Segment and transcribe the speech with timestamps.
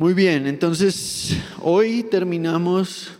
[0.00, 3.10] Muy bien, entonces hoy terminamos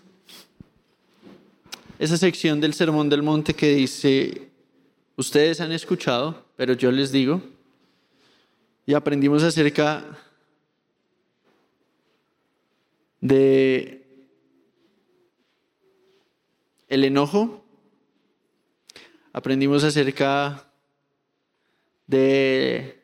[1.99, 4.49] esa sección del Sermón del Monte que dice,
[5.15, 7.43] ustedes han escuchado, pero yo les digo,
[8.87, 10.03] y aprendimos acerca
[13.21, 14.03] de
[16.89, 17.63] el enojo,
[19.35, 20.67] aprendimos acerca
[22.07, 23.00] de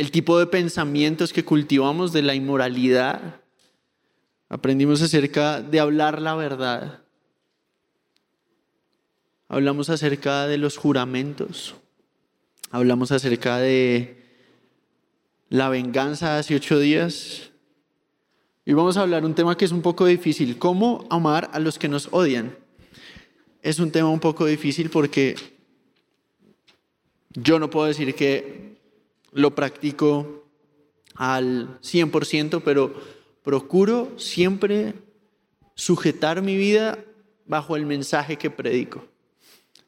[0.00, 3.42] el tipo de pensamientos que cultivamos, de la inmoralidad.
[4.48, 7.02] Aprendimos acerca de hablar la verdad.
[9.46, 11.74] Hablamos acerca de los juramentos.
[12.70, 14.24] Hablamos acerca de
[15.50, 17.50] la venganza hace ocho días.
[18.64, 21.78] Y vamos a hablar un tema que es un poco difícil, cómo amar a los
[21.78, 22.56] que nos odian.
[23.60, 25.34] Es un tema un poco difícil porque
[27.34, 28.69] yo no puedo decir que
[29.32, 30.44] lo practico
[31.14, 32.94] al 100%, pero
[33.42, 34.94] procuro siempre
[35.74, 36.98] sujetar mi vida
[37.46, 39.04] bajo el mensaje que predico.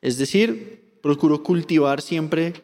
[0.01, 2.55] Es decir, procuro cultivar siempre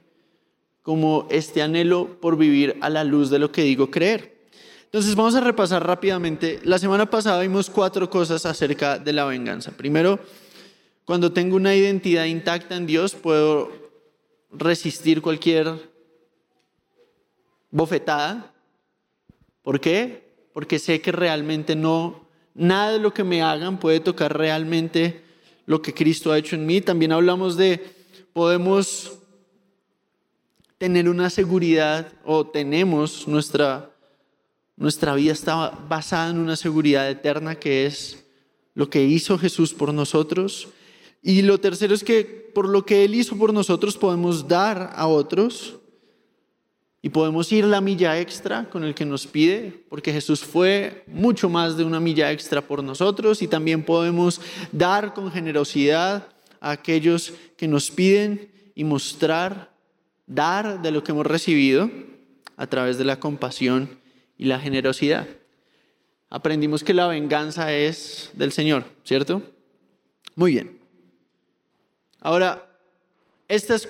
[0.83, 4.39] como este anhelo por vivir a la luz de lo que digo creer.
[4.85, 6.61] Entonces vamos a repasar rápidamente.
[6.65, 9.73] La semana pasada vimos cuatro cosas acerca de la venganza.
[9.73, 10.19] Primero,
[11.05, 13.71] cuando tengo una identidad intacta en Dios, puedo
[14.51, 15.91] resistir cualquier
[17.71, 18.53] bofetada.
[19.63, 20.29] ¿Por qué?
[20.53, 25.23] Porque sé que realmente no, nada de lo que me hagan puede tocar realmente
[25.67, 26.81] lo que Cristo ha hecho en mí.
[26.81, 27.95] También hablamos de,
[28.33, 29.19] podemos
[30.79, 33.91] tener una seguridad o tenemos nuestra,
[34.77, 38.25] nuestra vida está basada en una seguridad eterna que es
[38.75, 40.69] lo que hizo Jesús por nosotros.
[41.21, 42.25] Y lo tercero es que
[42.55, 45.77] por lo que Él hizo por nosotros podemos dar a otros
[47.01, 51.49] y podemos ir la milla extra con el que nos pide, porque Jesús fue mucho
[51.49, 54.41] más de una milla extra por nosotros y también podemos
[54.73, 56.29] dar con generosidad
[56.61, 59.71] a aquellos que nos piden y mostrar,
[60.27, 61.91] dar de lo que hemos recibido
[62.57, 64.01] a través de la compasión
[64.37, 65.29] y la generosidad.
[66.31, 69.43] Aprendimos que la venganza es del Señor, ¿cierto?
[70.35, 70.79] Muy bien.
[72.21, 72.69] Ahora,
[73.47, 73.89] esta es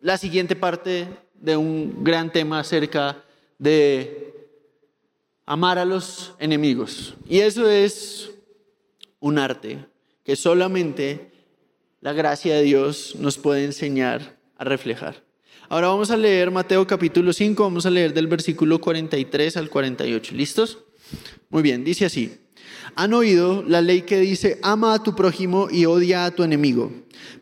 [0.00, 1.08] la siguiente parte
[1.44, 3.22] de un gran tema acerca
[3.58, 4.34] de
[5.44, 7.14] amar a los enemigos.
[7.28, 8.30] Y eso es
[9.20, 9.84] un arte
[10.24, 11.32] que solamente
[12.00, 15.22] la gracia de Dios nos puede enseñar a reflejar.
[15.68, 20.34] Ahora vamos a leer Mateo capítulo 5, vamos a leer del versículo 43 al 48.
[20.34, 20.78] ¿Listos?
[21.50, 22.38] Muy bien, dice así.
[22.94, 26.92] Han oído la ley que dice, ama a tu prójimo y odia a tu enemigo.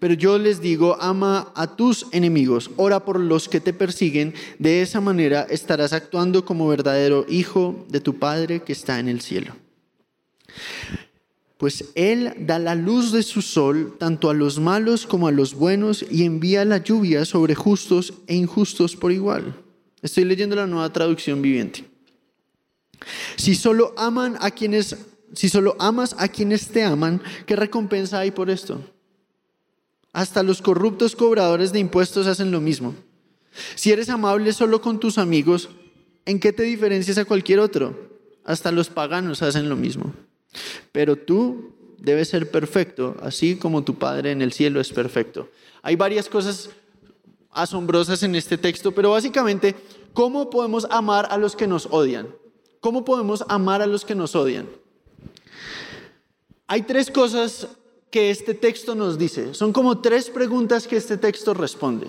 [0.00, 4.34] Pero yo les digo, ama a tus enemigos, ora por los que te persiguen.
[4.58, 9.20] De esa manera estarás actuando como verdadero hijo de tu Padre que está en el
[9.20, 9.54] cielo.
[11.56, 15.54] Pues Él da la luz de su sol tanto a los malos como a los
[15.54, 19.54] buenos y envía la lluvia sobre justos e injustos por igual.
[20.02, 21.84] Estoy leyendo la nueva traducción viviente.
[23.36, 24.96] Si solo aman a quienes
[25.34, 28.80] si solo amas a quienes te aman, ¿qué recompensa hay por esto?
[30.12, 32.94] Hasta los corruptos cobradores de impuestos hacen lo mismo.
[33.74, 35.70] Si eres amable solo con tus amigos,
[36.26, 38.10] ¿en qué te diferencias a cualquier otro?
[38.44, 40.12] Hasta los paganos hacen lo mismo.
[40.90, 45.48] Pero tú debes ser perfecto, así como tu Padre en el cielo es perfecto.
[45.82, 46.70] Hay varias cosas
[47.50, 49.76] asombrosas en este texto, pero básicamente,
[50.12, 52.28] ¿cómo podemos amar a los que nos odian?
[52.80, 54.68] ¿Cómo podemos amar a los que nos odian?
[56.66, 57.68] Hay tres cosas
[58.10, 59.54] que este texto nos dice.
[59.54, 62.08] Son como tres preguntas que este texto responde.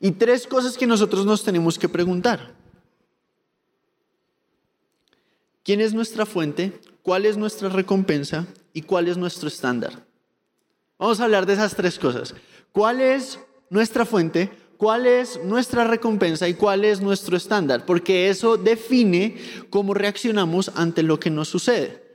[0.00, 2.54] Y tres cosas que nosotros nos tenemos que preguntar.
[5.64, 6.80] ¿Quién es nuestra fuente?
[7.02, 8.46] ¿Cuál es nuestra recompensa?
[8.72, 10.06] ¿Y cuál es nuestro estándar?
[10.98, 12.34] Vamos a hablar de esas tres cosas.
[12.70, 14.50] ¿Cuál es nuestra fuente?
[14.76, 16.48] ¿Cuál es nuestra recompensa?
[16.48, 17.84] ¿Y cuál es nuestro estándar?
[17.86, 19.36] Porque eso define
[19.70, 22.05] cómo reaccionamos ante lo que nos sucede.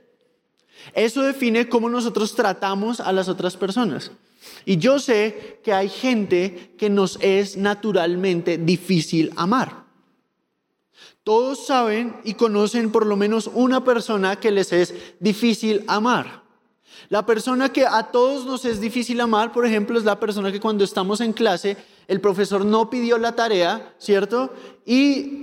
[0.94, 4.10] Eso define cómo nosotros tratamos a las otras personas.
[4.64, 9.82] Y yo sé que hay gente que nos es naturalmente difícil amar.
[11.24, 16.42] Todos saben y conocen por lo menos una persona que les es difícil amar.
[17.08, 20.60] La persona que a todos nos es difícil amar, por ejemplo, es la persona que
[20.60, 21.76] cuando estamos en clase,
[22.08, 24.52] el profesor no pidió la tarea, ¿cierto?
[24.84, 25.41] Y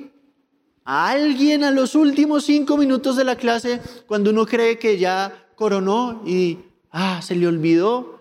[0.92, 5.48] a alguien a los últimos cinco minutos de la clase, cuando uno cree que ya
[5.54, 6.58] coronó y
[6.90, 8.20] ah, se le olvidó,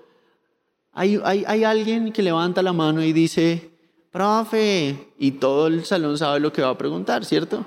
[0.93, 3.71] hay, hay, alguien que levanta la mano y dice,
[4.11, 7.65] profe, y todo el salón sabe lo que va a preguntar, ¿cierto?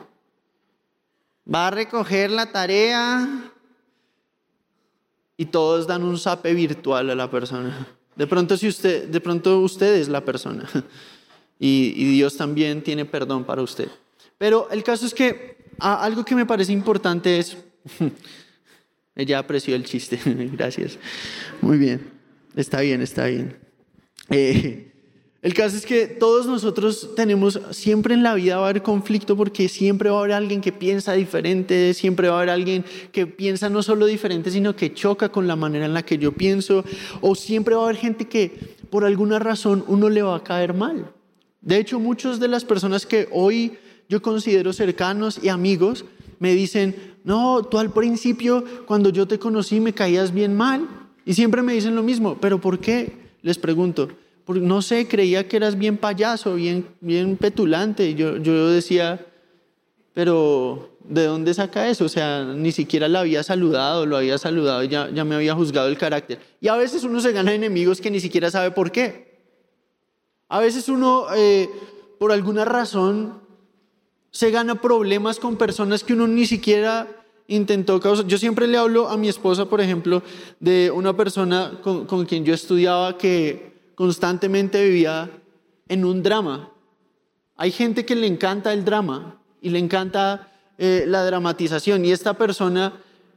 [1.51, 3.51] va a recoger la tarea
[5.35, 7.87] y todos dan un sape virtual a la persona.
[8.15, 10.69] De pronto, si usted, de pronto usted es la persona
[11.59, 13.89] y Dios también tiene perdón para usted.
[14.41, 17.55] Pero el caso es que algo que me parece importante es,
[19.15, 20.97] ella apreció el chiste, gracias,
[21.61, 22.09] muy bien,
[22.55, 23.55] está bien, está bien.
[24.31, 24.93] Eh,
[25.43, 29.37] el caso es que todos nosotros tenemos, siempre en la vida va a haber conflicto
[29.37, 33.27] porque siempre va a haber alguien que piensa diferente, siempre va a haber alguien que
[33.27, 36.83] piensa no solo diferente, sino que choca con la manera en la que yo pienso,
[37.21, 40.73] o siempre va a haber gente que por alguna razón uno le va a caer
[40.73, 41.13] mal.
[41.61, 43.77] De hecho, muchas de las personas que hoy
[44.11, 46.03] yo considero cercanos y amigos
[46.37, 50.85] me dicen, no, tú al principio, cuando yo te conocí, me caías bien mal.
[51.25, 53.13] Y siempre me dicen lo mismo, pero ¿por qué?
[53.41, 54.09] Les pregunto,
[54.47, 58.13] no sé, creía que eras bien payaso, bien, bien petulante.
[58.13, 59.25] Yo, yo decía,
[60.13, 62.03] pero ¿de dónde saca eso?
[62.03, 65.87] O sea, ni siquiera la había saludado, lo había saludado ya, ya me había juzgado
[65.87, 66.39] el carácter.
[66.59, 69.39] Y a veces uno se gana enemigos que ni siquiera sabe por qué.
[70.49, 71.69] A veces uno, eh,
[72.19, 73.40] por alguna razón,
[74.31, 77.07] se gana problemas con personas que uno ni siquiera
[77.47, 78.25] intentó causar.
[78.27, 80.23] Yo siempre le hablo a mi esposa, por ejemplo,
[80.59, 85.29] de una persona con, quien yo estudiaba que constantemente vivía
[85.89, 86.71] en un drama.
[87.57, 92.33] Hay gente que le encanta el drama y le encanta eh, la dramatización y esta
[92.33, 92.93] persona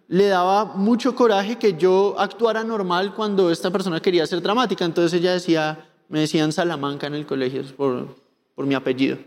[0.06, 4.84] le daba mucho coraje que yo actuara normal cuando esta persona quería ser dramática.
[4.84, 8.14] Entonces ella decía, me decían Salamanca en el colegio por,
[8.54, 9.18] por mi apellido.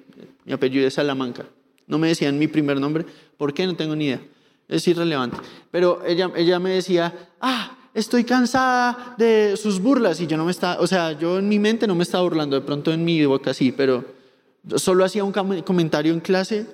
[0.45, 1.45] Mi apellido es Salamanca.
[1.87, 3.05] No me decían mi primer nombre.
[3.37, 3.65] ¿Por qué?
[3.65, 4.21] No tengo ni idea.
[4.67, 5.37] Es irrelevante.
[5.71, 10.51] Pero ella, ella me decía, ah, estoy cansada de sus burlas y yo no me
[10.51, 13.25] estaba, o sea, yo en mi mente no me estaba burlando, de pronto en mi
[13.25, 14.05] boca sí, pero
[14.75, 16.67] solo hacía un comentario en clase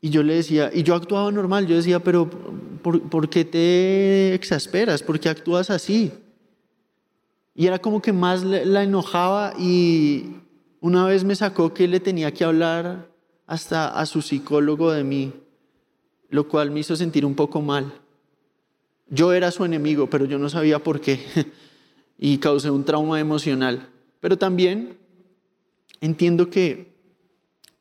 [0.00, 2.30] y yo le decía, y yo actuaba normal, yo decía, pero
[2.82, 5.02] ¿por, qué te exasperas?
[5.02, 6.10] ¿Por qué actúas así?
[7.54, 10.36] Y era como que más la enojaba y
[10.80, 13.09] una vez me sacó que le tenía que hablar
[13.50, 15.32] hasta a su psicólogo de mí,
[16.28, 17.92] lo cual me hizo sentir un poco mal.
[19.08, 21.18] Yo era su enemigo, pero yo no sabía por qué.
[22.16, 23.88] y causé un trauma emocional.
[24.20, 24.96] Pero también
[26.00, 26.94] entiendo que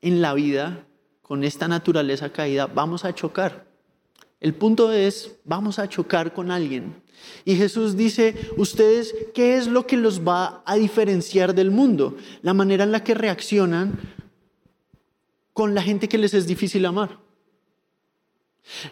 [0.01, 0.87] en la vida,
[1.21, 3.67] con esta naturaleza caída, vamos a chocar.
[4.39, 6.95] El punto es, vamos a chocar con alguien.
[7.45, 12.17] Y Jesús dice, ustedes, ¿qué es lo que los va a diferenciar del mundo?
[12.41, 14.17] La manera en la que reaccionan
[15.59, 17.19] con la gente que les es difícil amar.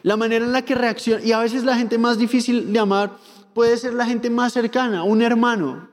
[0.04, 3.18] La manera en la que reacciona, y a veces la gente más difícil de amar
[3.54, 5.90] puede ser la gente más cercana, un hermano,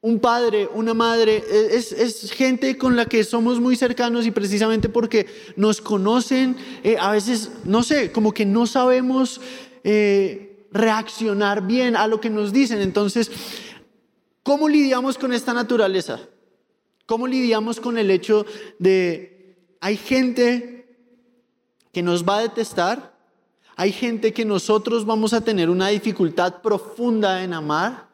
[0.00, 4.88] un padre, una madre, e, es, gente con la que somos muy cercanos y precisamente
[4.88, 5.26] porque
[5.56, 9.40] nos conocen, eh, a veces, no sé, como que no sabemos
[9.82, 12.80] eh, reaccionar bien a lo que nos dicen.
[12.80, 13.28] Entonces,
[14.44, 16.20] ¿cómo lidiamos con esta naturaleza?
[17.08, 18.44] ¿Cómo lidiamos con el hecho
[18.78, 20.94] de hay gente
[21.90, 23.18] que nos va a detestar,
[23.76, 28.10] hay gente que nosotros vamos a tener una dificultad profunda en amar,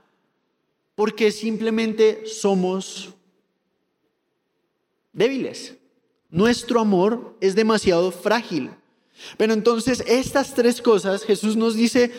[0.95, 3.13] porque simplemente somos
[5.13, 5.75] débiles.
[6.31, 8.71] Nuestro amor es demasiado frágil.
[9.37, 12.13] Pero entonces estas tres cosas, Jesús nos dice,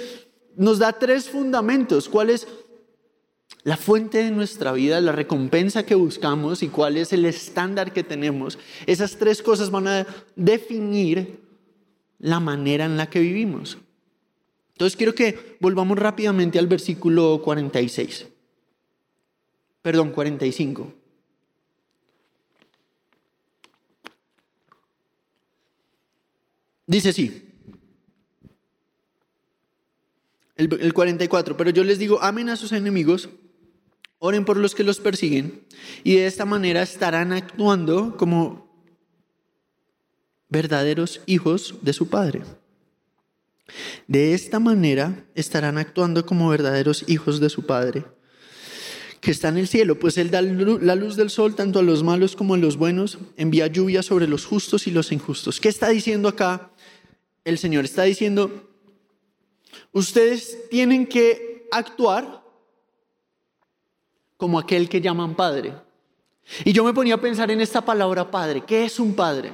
[0.57, 2.09] nos da tres fundamentos.
[2.09, 2.45] ¿Cuáles?
[3.65, 8.03] La fuente de nuestra vida, la recompensa que buscamos y cuál es el estándar que
[8.03, 11.39] tenemos, esas tres cosas van a definir
[12.19, 13.79] la manera en la que vivimos.
[14.73, 18.27] Entonces quiero que volvamos rápidamente al versículo 46.
[19.81, 20.93] Perdón, 45.
[26.85, 27.51] Dice así.
[30.55, 33.27] El, el 44, pero yo les digo, amen a sus enemigos
[34.25, 35.67] Oren por los que los persiguen
[36.03, 38.75] y de esta manera estarán actuando como
[40.49, 42.41] verdaderos hijos de su Padre.
[44.07, 48.03] De esta manera estarán actuando como verdaderos hijos de su Padre,
[49.21, 52.01] que está en el cielo, pues Él da la luz del sol tanto a los
[52.01, 55.59] malos como a los buenos, envía lluvia sobre los justos y los injustos.
[55.59, 56.71] ¿Qué está diciendo acá
[57.43, 57.85] el Señor?
[57.85, 58.71] Está diciendo,
[59.91, 62.44] ustedes tienen que actuar
[64.37, 65.73] como aquel que llaman padre.
[66.63, 68.63] Y yo me ponía a pensar en esta palabra padre.
[68.65, 69.53] ¿Qué es un padre?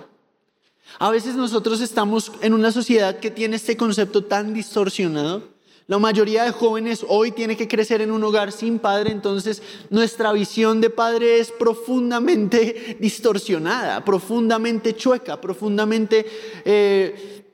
[1.00, 5.50] A veces nosotros estamos en una sociedad que tiene este concepto tan distorsionado,
[5.88, 10.32] La mayoría de jóvenes hoy tiene que crecer en un hogar sin padre, entonces nuestra
[10.32, 16.26] visión de padre es profundamente distorsionada, profundamente chueca, profundamente
[16.64, 17.46] eh,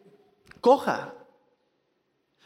[0.62, 1.15] coja.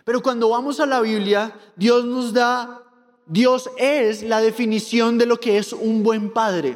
[0.06, 2.81] Pero cuando vamos a la Biblia, Dios nos da,
[3.26, 6.76] Dios es la definición de lo que es un buen padre.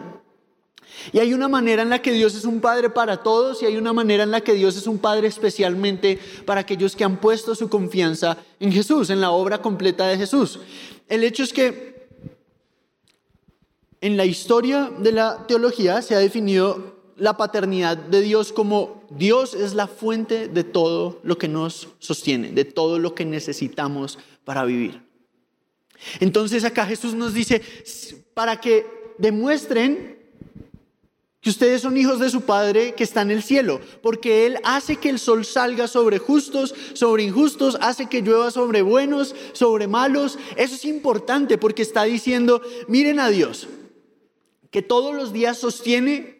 [1.11, 3.77] Y hay una manera en la que Dios es un padre para todos y hay
[3.77, 7.55] una manera en la que Dios es un padre especialmente para aquellos que han puesto
[7.55, 10.59] su confianza en Jesús, en la obra completa de Jesús.
[11.07, 12.07] El hecho es que
[14.01, 19.53] en la historia de la teología se ha definido la paternidad de Dios como Dios
[19.53, 24.65] es la fuente de todo lo que nos sostiene, de todo lo que necesitamos para
[24.65, 25.04] vivir.
[26.19, 27.62] Entonces acá Jesús nos dice,
[28.33, 28.85] para que
[29.17, 30.15] demuestren
[31.45, 34.95] que ustedes son hijos de su Padre que está en el cielo, porque Él hace
[34.95, 40.39] que el sol salga sobre justos, sobre injustos, hace que llueva sobre buenos, sobre malos.
[40.57, 43.67] Eso es importante porque está diciendo, miren a Dios,
[44.71, 46.35] que todos los días sostiene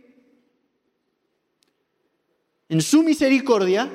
[2.67, 3.91] en su misericordia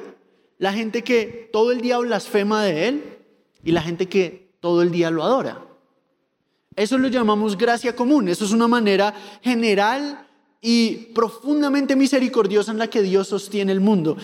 [0.59, 3.19] la gente que todo el día blasfema de Él
[3.65, 5.65] y la gente que todo el día lo adora.
[6.77, 10.27] Eso lo llamamos gracia común, eso es una manera general
[10.61, 14.17] y profundamente misericordiosa en la que Dios sostiene el mundo.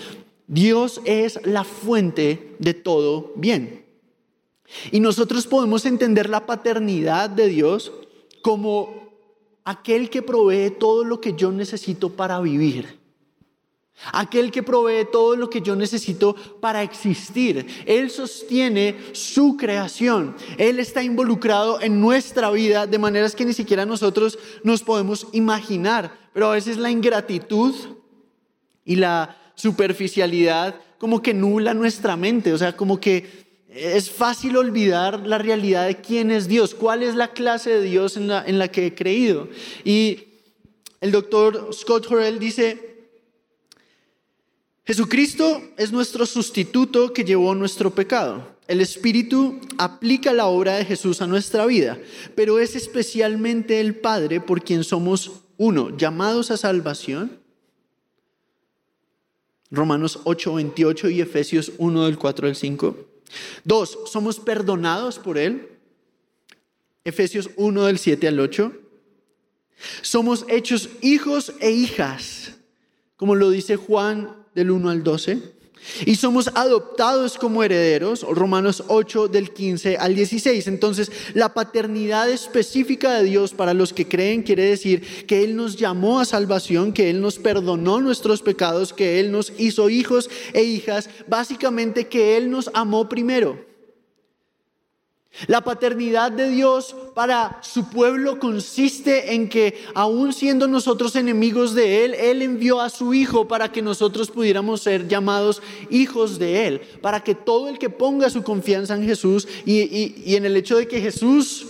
[0.47, 3.85] Dios es la fuente de todo bien.
[4.90, 7.93] Y nosotros podemos entender la paternidad de Dios
[8.43, 9.07] como
[9.64, 13.06] aquel que provee todo lo que yo necesito para vivir.
[14.12, 17.67] Aquel que provee todo lo que yo necesito para existir.
[17.87, 20.37] Él sostiene su creación.
[20.59, 26.17] Él está involucrado en nuestra vida de maneras que ni siquiera nosotros nos podemos imaginar.
[26.33, 27.75] Pero a veces la ingratitud
[28.85, 32.53] y la superficialidad como que nula nuestra mente.
[32.53, 37.15] O sea, como que es fácil olvidar la realidad de quién es Dios, cuál es
[37.15, 39.49] la clase de Dios en la, en la que he creído.
[39.85, 40.25] Y
[41.00, 42.96] el doctor Scott Horrell dice,
[44.87, 48.57] Jesucristo es nuestro sustituto que llevó nuestro pecado.
[48.69, 51.99] El Espíritu aplica la obra de Jesús a nuestra vida,
[52.37, 57.40] pero es especialmente el Padre por quien somos uno, llamados a salvación.
[59.73, 62.97] Romanos 8, 28 y Efesios 1 del 4 al 5.
[63.64, 65.69] Dos, somos perdonados por Él.
[67.02, 68.73] Efesios 1 del 7 al 8.
[70.02, 72.55] Somos hechos hijos e hijas,
[73.16, 75.39] como lo dice Juan del 1 al 12.
[76.05, 80.67] Y somos adoptados como herederos, Romanos 8 del 15 al 16.
[80.67, 85.77] Entonces, la paternidad específica de Dios para los que creen quiere decir que Él nos
[85.77, 90.65] llamó a salvación, que Él nos perdonó nuestros pecados, que Él nos hizo hijos e
[90.65, 93.75] hijas, básicamente que Él nos amó primero.
[95.47, 102.05] La paternidad de Dios para su pueblo consiste en que, aun siendo nosotros enemigos de
[102.05, 106.81] Él, Él envió a su Hijo para que nosotros pudiéramos ser llamados hijos de Él,
[107.02, 110.78] para que todo el que ponga su confianza en Jesús y, y en el hecho
[110.78, 111.66] de que Jesús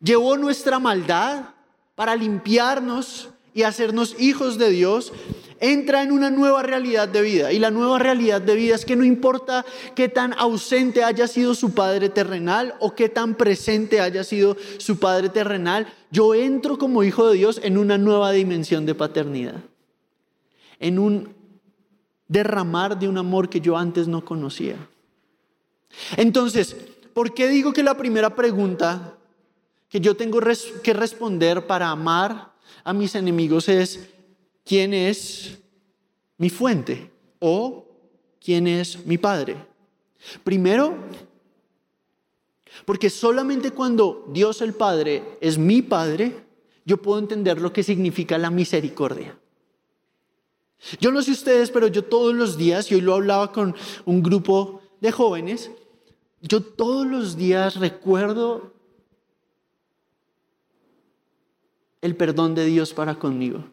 [0.00, 1.50] llevó nuestra maldad
[1.94, 5.12] para limpiarnos y hacernos hijos de Dios,
[5.60, 7.52] entra en una nueva realidad de vida.
[7.52, 11.54] Y la nueva realidad de vida es que no importa qué tan ausente haya sido
[11.54, 17.04] su padre terrenal o qué tan presente haya sido su padre terrenal, yo entro como
[17.04, 19.62] hijo de Dios en una nueva dimensión de paternidad.
[20.80, 21.34] En un
[22.28, 24.76] derramar de un amor que yo antes no conocía.
[26.16, 26.76] Entonces,
[27.14, 29.14] ¿por qué digo que la primera pregunta
[29.88, 30.38] que yo tengo
[30.82, 32.52] que responder para amar
[32.84, 34.10] a mis enemigos es,
[34.68, 35.58] ¿quién es
[36.36, 37.10] mi fuente?
[37.38, 37.86] ¿O
[38.38, 39.56] quién es mi Padre?
[40.44, 40.94] Primero,
[42.84, 46.44] porque solamente cuando Dios el Padre es mi Padre,
[46.84, 49.38] yo puedo entender lo que significa la misericordia.
[51.00, 54.22] Yo no sé ustedes, pero yo todos los días, y hoy lo hablaba con un
[54.22, 55.70] grupo de jóvenes,
[56.42, 58.74] yo todos los días recuerdo
[62.00, 63.64] el perdón de Dios para conmigo.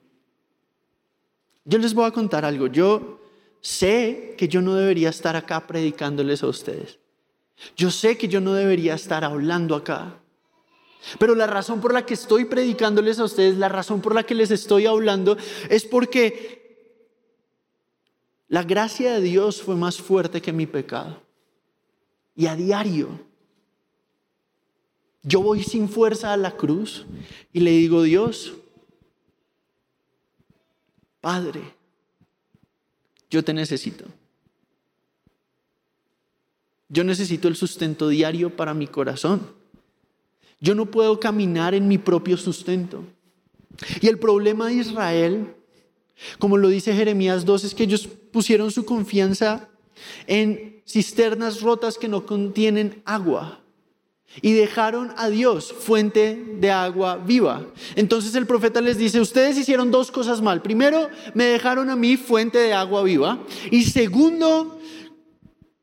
[1.65, 2.67] Yo les voy a contar algo.
[2.67, 3.19] Yo
[3.59, 6.99] sé que yo no debería estar acá predicándoles a ustedes.
[7.75, 10.19] Yo sé que yo no debería estar hablando acá.
[11.19, 14.35] Pero la razón por la que estoy predicándoles a ustedes, la razón por la que
[14.35, 15.37] les estoy hablando,
[15.69, 16.63] es porque
[18.47, 21.21] la gracia de Dios fue más fuerte que mi pecado.
[22.35, 23.19] Y a diario
[25.27, 27.05] yo voy sin fuerza a la cruz
[27.51, 28.53] y le digo, Dios,
[31.25, 31.63] Padre,
[33.31, 34.05] yo te necesito.
[36.87, 39.49] Yo necesito el sustento diario para mi corazón.
[40.59, 43.03] Yo no puedo caminar en mi propio sustento.
[44.01, 45.55] Y el problema de Israel,
[46.37, 49.67] como lo dice Jeremías 2, es que ellos pusieron su confianza
[50.27, 53.64] en cisternas rotas que no contienen agua
[54.41, 57.65] y dejaron a Dios fuente de agua viva.
[57.95, 60.61] Entonces el profeta les dice, ustedes hicieron dos cosas mal.
[60.61, 63.39] Primero, me dejaron a mí fuente de agua viva.
[63.71, 64.79] Y segundo,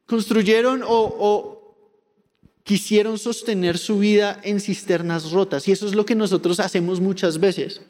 [0.07, 1.59] construyeron o,
[2.65, 5.67] quisieron sostener su vida en cisternas rotas.
[5.67, 7.81] Y eso es lo que nosotros hacemos muchas veces.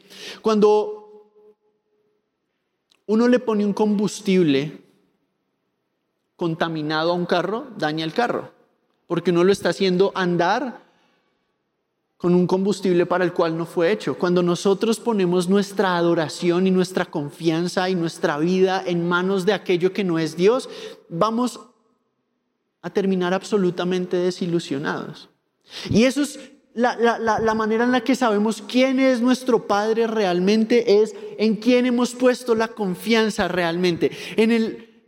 [0.41, 1.31] Cuando
[3.07, 4.81] uno le pone un combustible
[6.37, 8.62] contaminado a un carro, daña el carro
[9.13, 10.81] porque uno lo está haciendo andar
[12.17, 14.17] con un combustible para el cual no fue hecho.
[14.17, 19.93] Cuando nosotros ponemos nuestra adoración y nuestra confianza y nuestra vida en manos de aquello
[19.93, 20.71] que no es Dios,
[21.11, 21.61] vamos
[22.81, 25.29] a terminar absolutamente desilusionados.
[25.91, 26.41] Y eso es
[26.73, 31.85] la, la, manera en la que sabemos quién es nuestro Padre realmente, es en quién
[31.85, 34.11] hemos puesto la confianza realmente.
[34.37, 35.05] En el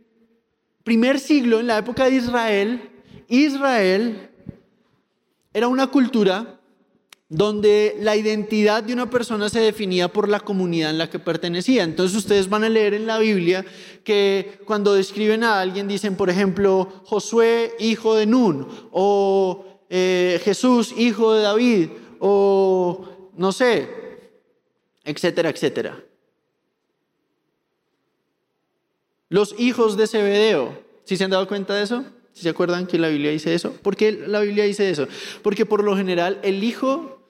[0.83, 2.91] primer siglo, en la época de Israel,
[3.27, 4.29] Israel
[5.53, 6.59] era una cultura
[7.27, 11.83] donde la identidad de una persona se definía por la comunidad en la que pertenecía.
[11.83, 13.65] Entonces ustedes van a leer en la Biblia
[14.03, 20.93] que cuando describen a alguien dicen, por ejemplo, Josué, hijo de Nun, o eh, Jesús,
[20.95, 21.89] hijo de David,
[22.19, 23.89] o no sé,
[25.03, 26.03] etcétera, etcétera.
[29.29, 32.05] Los hijos de Zebedeo, ¿sí se han dado cuenta de eso?
[32.35, 33.71] ¿Se acuerdan que la Biblia dice eso?
[33.71, 35.07] ¿Por qué la Biblia dice eso?
[35.41, 37.21] Porque por lo general el hijo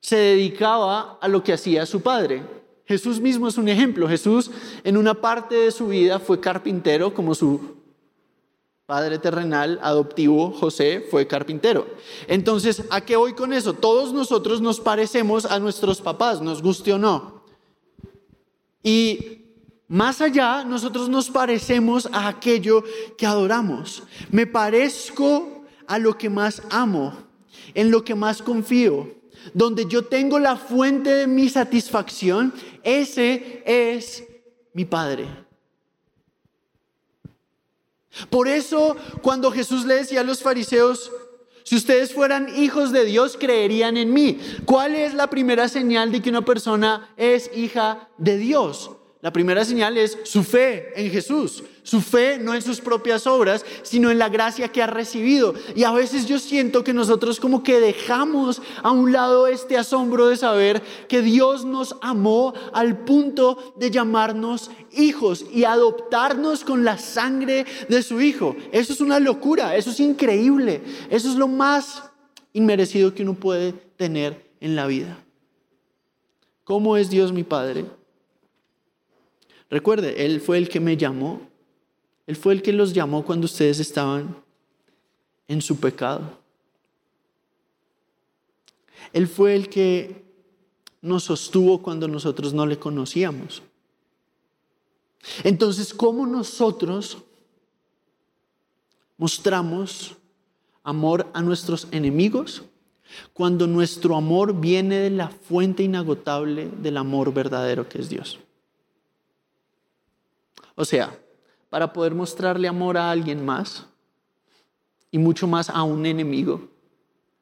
[0.00, 2.42] se dedicaba a lo que hacía su padre.
[2.84, 4.08] Jesús mismo es un ejemplo.
[4.08, 4.50] Jesús
[4.82, 7.76] en una parte de su vida fue carpintero como su
[8.86, 11.86] padre terrenal adoptivo José fue carpintero.
[12.26, 13.72] Entonces, ¿a qué voy con eso?
[13.72, 17.44] Todos nosotros nos parecemos a nuestros papás, nos guste o no.
[18.82, 19.47] Y
[19.88, 22.84] más allá, nosotros nos parecemos a aquello
[23.16, 24.02] que adoramos.
[24.30, 27.14] Me parezco a lo que más amo,
[27.72, 29.14] en lo que más confío,
[29.54, 34.24] donde yo tengo la fuente de mi satisfacción, ese es
[34.74, 35.26] mi Padre.
[38.28, 41.10] Por eso, cuando Jesús le decía a los fariseos,
[41.64, 44.38] si ustedes fueran hijos de Dios, creerían en mí.
[44.64, 48.90] ¿Cuál es la primera señal de que una persona es hija de Dios?
[49.28, 53.62] La primera señal es su fe en Jesús, su fe no en sus propias obras,
[53.82, 55.52] sino en la gracia que ha recibido.
[55.76, 60.28] Y a veces yo siento que nosotros como que dejamos a un lado este asombro
[60.28, 66.96] de saber que Dios nos amó al punto de llamarnos hijos y adoptarnos con la
[66.96, 68.56] sangre de su Hijo.
[68.72, 72.02] Eso es una locura, eso es increíble, eso es lo más
[72.54, 75.18] inmerecido que uno puede tener en la vida.
[76.64, 77.97] ¿Cómo es Dios mi Padre?
[79.70, 81.40] Recuerde, Él fue el que me llamó.
[82.26, 84.36] Él fue el que los llamó cuando ustedes estaban
[85.46, 86.38] en su pecado.
[89.12, 90.24] Él fue el que
[91.00, 93.62] nos sostuvo cuando nosotros no le conocíamos.
[95.44, 97.18] Entonces, ¿cómo nosotros
[99.16, 100.16] mostramos
[100.82, 102.62] amor a nuestros enemigos?
[103.32, 108.38] Cuando nuestro amor viene de la fuente inagotable del amor verdadero que es Dios.
[110.78, 111.18] O sea,
[111.70, 113.84] para poder mostrarle amor a alguien más
[115.10, 116.68] y mucho más a un enemigo,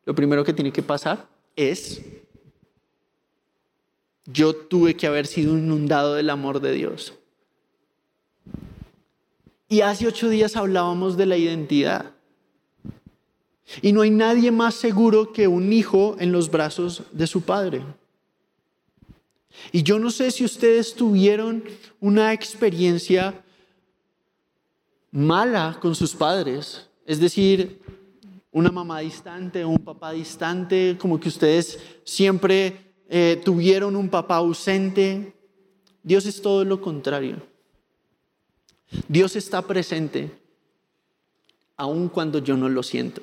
[0.07, 2.01] lo primero que tiene que pasar es,
[4.25, 7.12] yo tuve que haber sido inundado del amor de Dios.
[9.68, 12.12] Y hace ocho días hablábamos de la identidad.
[13.83, 17.83] Y no hay nadie más seguro que un hijo en los brazos de su padre.
[19.73, 21.64] Y yo no sé si ustedes tuvieron
[22.01, 23.42] una experiencia
[25.11, 27.81] mala con sus padres, es decir,
[28.53, 35.35] una mamá distante, un papá distante, como que ustedes siempre eh, tuvieron un papá ausente.
[36.03, 37.37] Dios es todo lo contrario.
[39.09, 40.31] Dios está presente
[41.77, 43.23] aun cuando yo no lo siento.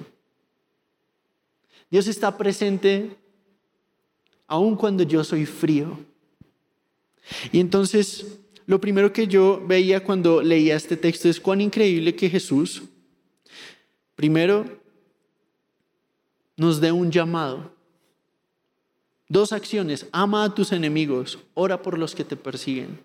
[1.89, 3.17] Dios está presente
[4.47, 5.97] aun cuando yo soy frío.
[7.51, 12.29] Y entonces, lo primero que yo veía cuando leía este texto es cuán increíble que
[12.29, 12.83] Jesús,
[14.15, 14.65] primero,
[16.55, 17.73] nos dé un llamado.
[19.27, 23.03] Dos acciones, ama a tus enemigos, ora por los que te persiguen.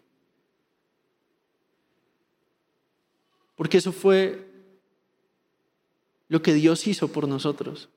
[3.57, 4.47] Porque eso fue
[6.29, 7.89] lo que Dios hizo por nosotros.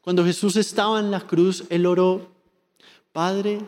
[0.00, 2.28] Cuando Jesús estaba en la cruz, Él oró,
[3.12, 3.60] Padre,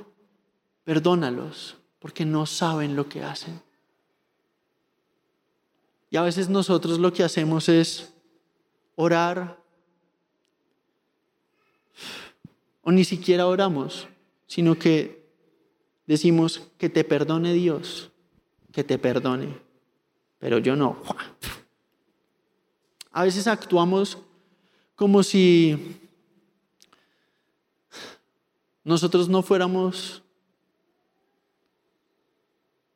[0.85, 3.61] perdónalos, porque no saben lo que hacen.
[6.11, 8.13] Y a veces nosotros lo que hacemos es
[8.97, 9.59] orar,
[12.83, 14.09] o ni siquiera oramos,
[14.47, 15.25] sino que
[16.07, 18.11] decimos que te perdone Dios,
[18.73, 19.59] que te perdone,
[20.39, 21.01] pero yo no.
[23.13, 24.19] A veces actuamos
[24.97, 26.02] como si
[28.85, 30.23] nosotros no fuéramos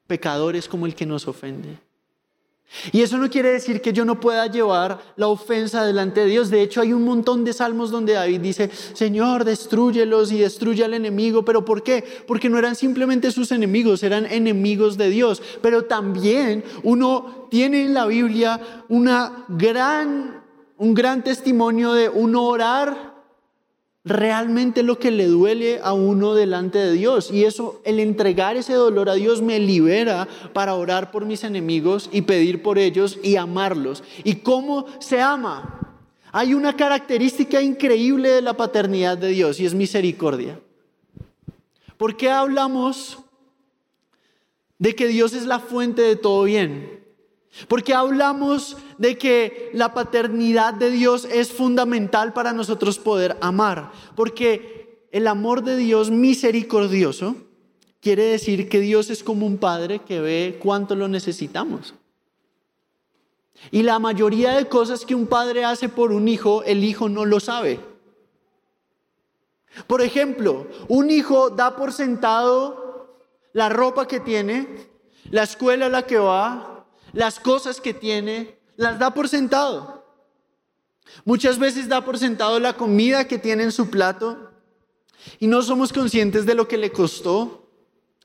[0.07, 1.79] pecadores como el que nos ofende.
[2.93, 6.51] Y eso no quiere decir que yo no pueda llevar la ofensa delante de Dios.
[6.51, 10.95] De hecho, hay un montón de salmos donde David dice, Señor, destruyelos y destruye al
[10.95, 11.45] enemigo.
[11.45, 12.05] ¿Pero por qué?
[12.27, 15.43] Porque no eran simplemente sus enemigos, eran enemigos de Dios.
[15.63, 20.43] Pero también uno tiene en la Biblia una gran,
[20.77, 23.16] un gran testimonio de uno orar
[24.07, 27.31] realmente lo que le duele a uno delante de Dios.
[27.33, 32.09] Y eso, el entregar ese dolor a Dios me libera para orar por mis enemigos
[32.13, 34.05] y pedir por ellos y amarlos.
[34.23, 35.81] ¿Y cómo se ama?
[36.31, 40.61] Hay una característica increíble de la paternidad de Dios y es misericordia.
[41.97, 43.19] ¿Por qué hablamos
[44.79, 46.96] de que Dios es la fuente de todo bien?
[47.69, 53.93] Porque hablamos de que la paternidad de Dios es fundamental para nosotros poder amar.
[54.15, 57.37] Porque el amor de Dios misericordioso
[58.01, 61.95] quiere decir que Dios es como un padre que ve cuánto lo necesitamos.
[63.71, 67.25] Y la mayoría de cosas que un padre hace por un hijo, el hijo no
[67.25, 67.81] lo sabe.
[69.87, 73.17] Por ejemplo, un hijo da por sentado
[73.53, 74.69] la ropa que tiene,
[75.31, 76.76] la escuela a la que va,
[77.13, 80.05] las cosas que tiene, las da por sentado.
[81.25, 84.51] Muchas veces da por sentado la comida que tiene en su plato
[85.39, 87.71] y no somos conscientes de lo que le costó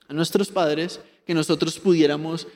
[0.08, 2.46] a nuestros padres que nosotros pudiéramos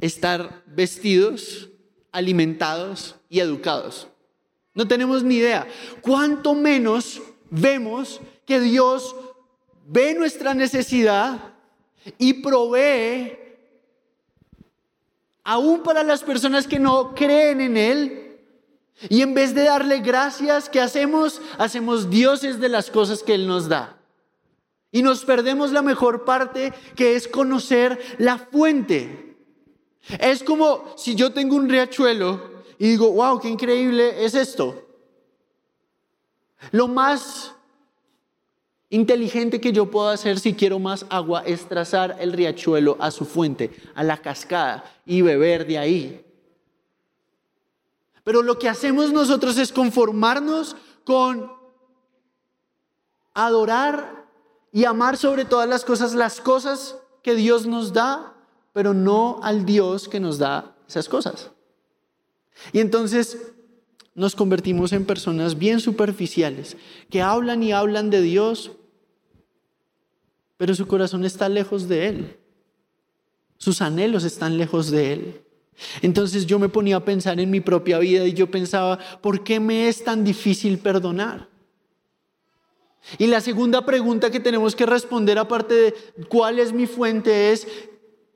[0.00, 1.68] estar vestidos,
[2.12, 4.08] alimentados y educados.
[4.74, 5.66] No tenemos ni idea.
[6.00, 9.14] Cuánto menos vemos que Dios
[9.86, 11.54] ve nuestra necesidad
[12.16, 13.47] y provee
[15.48, 18.38] aún para las personas que no creen en Él.
[19.08, 21.40] Y en vez de darle gracias, ¿qué hacemos?
[21.56, 23.96] Hacemos dioses de las cosas que Él nos da.
[24.92, 29.38] Y nos perdemos la mejor parte, que es conocer la fuente.
[30.20, 34.86] Es como si yo tengo un riachuelo y digo, wow, qué increíble es esto.
[36.72, 37.54] Lo más
[38.90, 43.24] inteligente que yo puedo hacer si quiero más agua es trazar el riachuelo a su
[43.24, 46.24] fuente, a la cascada y beber de ahí.
[48.24, 51.50] Pero lo que hacemos nosotros es conformarnos con
[53.34, 54.26] adorar
[54.72, 58.34] y amar sobre todas las cosas las cosas que Dios nos da,
[58.72, 61.50] pero no al Dios que nos da esas cosas.
[62.72, 63.38] Y entonces
[64.14, 66.76] nos convertimos en personas bien superficiales,
[67.08, 68.72] que hablan y hablan de Dios,
[70.58, 72.36] pero su corazón está lejos de Él.
[73.56, 75.40] Sus anhelos están lejos de Él.
[76.02, 79.60] Entonces yo me ponía a pensar en mi propia vida y yo pensaba, ¿por qué
[79.60, 81.48] me es tan difícil perdonar?
[83.16, 85.94] Y la segunda pregunta que tenemos que responder, aparte de
[86.28, 87.66] cuál es mi fuente, es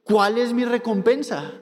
[0.04, 1.52] ¿cuál es mi recompensa?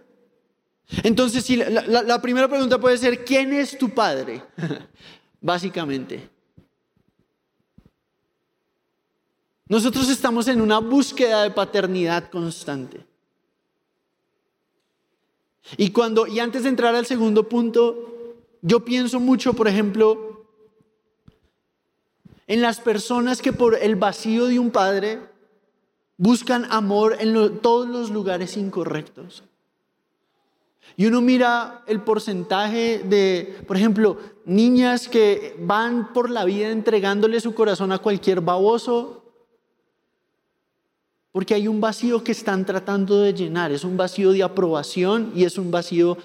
[1.03, 4.43] Entonces, si la, la primera pregunta puede ser, ¿quién es tu padre?
[5.41, 6.29] Básicamente.
[9.71, 13.07] Nosotros estamos en una búsqueda de paternidad constante.
[15.77, 20.45] Y cuando y antes de entrar al segundo punto, yo pienso mucho, por ejemplo,
[22.49, 25.21] en las personas que por el vacío de un padre
[26.17, 29.45] buscan amor en todos los lugares incorrectos.
[30.97, 37.41] Y uno mira el porcentaje de, por ejemplo, niñas que van por la vida entregándole
[37.41, 39.20] su corazón a cualquier baboso
[41.33, 43.71] porque hay un vacío que están tratando de llenar.
[43.71, 46.19] Es un vacío de aprobación y es un vacío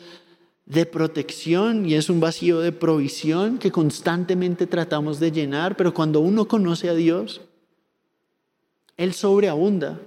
[0.66, 5.78] de protección y es un vacío de provisión que constantemente tratamos de llenar.
[5.78, 7.42] Pero cuando uno conoce a Dios,
[8.98, 10.00] Él sobreabunda.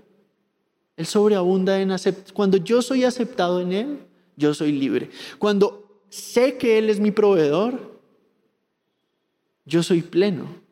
[0.97, 2.35] Él sobreabunda en aceptar.
[2.35, 3.99] Cuando yo soy aceptado en Él,
[4.37, 5.11] yo soy libre.
[5.39, 8.01] Cuando sé que Él es mi proveedor,
[9.65, 10.68] yo soy pleno.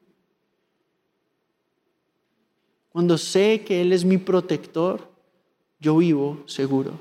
[2.97, 5.13] Cuando sé que Él es mi protector,
[5.79, 6.99] yo vivo seguro.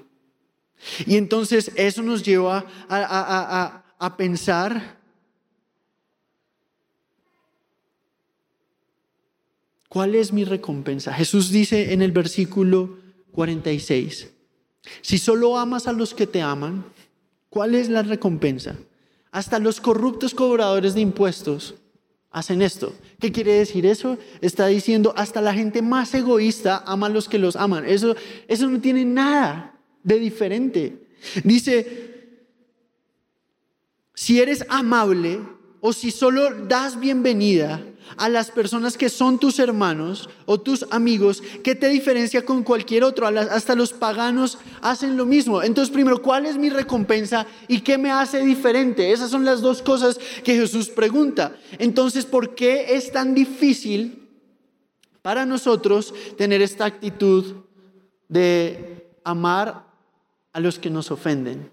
[1.08, 5.00] Y entonces eso nos lleva a, pensar
[9.88, 11.14] ¿Cuál es mi recompensa?
[11.14, 12.98] Jesús dice en el versículo
[13.32, 14.34] 46,
[15.02, 16.84] si solo amas a los que te aman,
[17.48, 18.76] ¿cuál es la recompensa?
[19.32, 21.76] Hasta los corruptos cobradores de impuestos
[22.36, 22.94] hacen esto.
[23.18, 24.18] ¿Qué quiere decir eso?
[24.42, 27.86] Está diciendo, hasta la gente más egoísta ama a los que los aman.
[27.86, 28.14] Eso,
[28.50, 31.08] eso no tiene nada de diferente.
[31.46, 32.42] Dice,
[34.14, 35.40] si eres amable
[35.80, 37.82] o si solo das bienvenida
[38.18, 43.04] a las personas que son tus hermanos o tus amigos, ¿qué te diferencia con cualquier
[43.04, 43.28] otro?
[43.28, 45.62] Hasta los paganos hacen lo mismo.
[45.62, 49.12] Entonces, primero, ¿cuál es mi recompensa y qué me hace diferente?
[49.12, 51.56] Esas son las dos cosas que Jesús pregunta.
[51.78, 54.30] Entonces, ¿por qué es tan difícil
[55.22, 57.56] para nosotros tener esta actitud
[58.28, 59.86] de amar
[60.54, 61.72] a los que nos ofenden?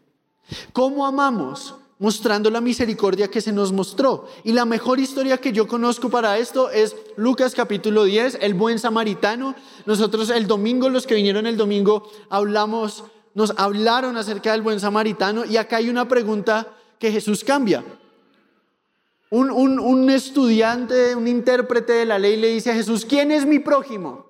[0.72, 1.76] ¿Cómo amamos?
[2.02, 4.26] Mostrando la misericordia que se nos mostró.
[4.42, 8.80] Y la mejor historia que yo conozco para esto es Lucas capítulo 10, el buen
[8.80, 9.54] samaritano.
[9.86, 15.44] Nosotros el domingo, los que vinieron el domingo, hablamos, nos hablaron acerca del buen samaritano
[15.44, 17.84] y acá hay una pregunta que Jesús cambia.
[19.30, 23.46] Un, un, un estudiante, un intérprete de la ley le dice a Jesús, ¿quién es
[23.46, 24.26] mi prójimo?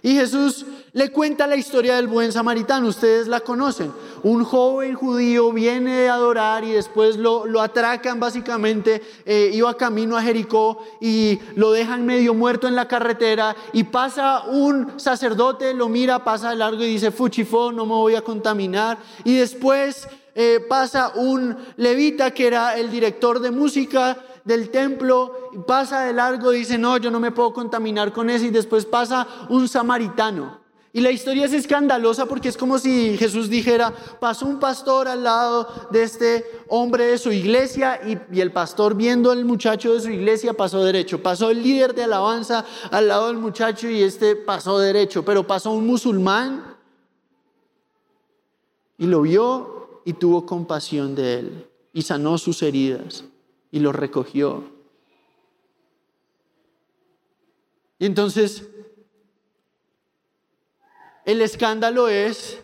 [0.00, 3.92] Y Jesús le cuenta la historia del buen samaritano, ustedes la conocen.
[4.22, 10.16] Un joven judío viene a adorar y después lo, lo atracan básicamente, eh, iba camino
[10.16, 15.88] a Jericó y lo dejan medio muerto en la carretera y pasa un sacerdote, lo
[15.88, 18.98] mira, pasa de largo y dice, fuchifo, no me voy a contaminar.
[19.24, 26.00] Y después eh, pasa un levita que era el director de música del templo, pasa
[26.02, 29.68] de largo, dice, no, yo no me puedo contaminar con eso, y después pasa un
[29.68, 30.60] samaritano.
[30.92, 35.22] Y la historia es escandalosa porque es como si Jesús dijera, pasó un pastor al
[35.22, 40.10] lado de este hombre de su iglesia y, el pastor viendo al muchacho de su
[40.10, 41.22] iglesia pasó derecho.
[41.22, 45.24] Pasó el líder de alabanza al lado del muchacho y este pasó derecho.
[45.24, 46.76] Pero pasó un musulmán
[48.98, 53.24] y lo vio y tuvo compasión de él y sanó sus heridas
[53.70, 54.64] y lo recogió.
[58.00, 58.66] Y entonces,
[61.24, 62.58] el escándalo es,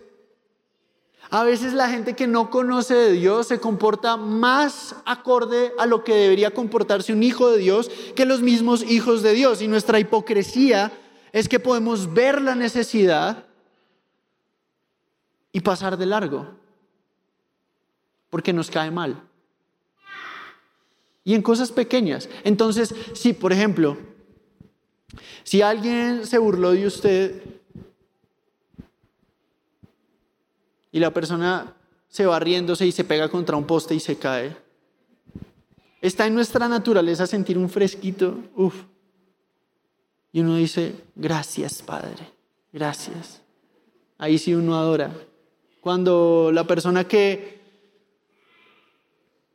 [1.31, 6.05] a veces la gente que no conoce de Dios se comporta más acorde a lo
[6.05, 9.61] que debería comportarse un hijo de Dios que los mismos hijos de Dios.
[9.61, 10.92] Y nuestra hipocresía
[11.33, 13.45] es que podemos ver la necesidad
[15.53, 16.49] y pasar de largo,
[18.31, 19.23] porque nos cae mal
[21.27, 22.29] y en cosas pequeñas.
[22.45, 23.99] Entonces, si por ejemplo,
[25.42, 27.42] si alguien se burló de usted
[30.96, 31.74] y la persona
[32.09, 34.56] se va riéndose y se pega contra un poste y se cae,
[36.00, 38.74] está en nuestra naturaleza sentir un fresquito, uff.
[40.32, 42.32] Y uno dice, gracias Padre,
[42.72, 43.42] gracias.
[44.16, 45.12] Ahí sí uno adora.
[45.82, 47.61] Cuando la persona que,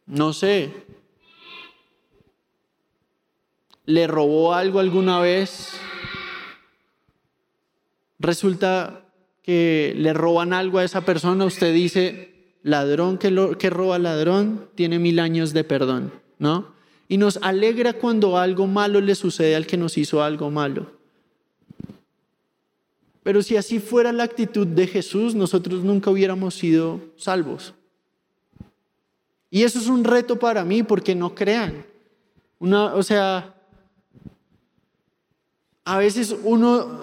[0.05, 0.71] no sé,
[3.85, 5.71] le robó algo alguna vez,
[8.19, 9.00] resulta
[9.41, 14.69] que le roban algo a esa persona, usted dice, ladrón que, lo, que roba ladrón
[14.75, 16.73] tiene mil años de perdón, ¿no?
[17.07, 20.91] Y nos alegra cuando algo malo le sucede al que nos hizo algo malo.
[23.23, 27.73] Pero si así fuera la actitud de Jesús, nosotros nunca hubiéramos sido salvos.
[29.49, 31.85] Y eso es un reto para mí porque no crean.
[32.57, 33.53] Una, o sea,
[35.83, 37.01] a veces uno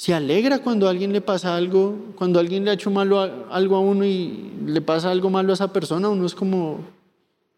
[0.00, 3.76] se alegra cuando a alguien le pasa algo, cuando alguien le ha hecho malo algo
[3.76, 6.80] a uno y le pasa algo malo a esa persona, uno es como,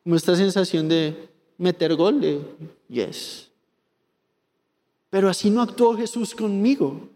[0.02, 2.40] como esta sensación de meter gol, de
[2.88, 3.48] yes.
[5.08, 7.08] Pero así no actuó Jesús conmigo.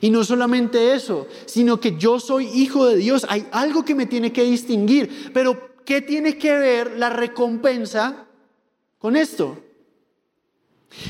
[0.00, 3.26] Y no solamente eso, sino que yo soy hijo de Dios.
[3.28, 5.32] Hay algo que me tiene que distinguir.
[5.34, 8.28] Pero ¿qué tiene que ver la recompensa
[9.00, 9.58] con esto?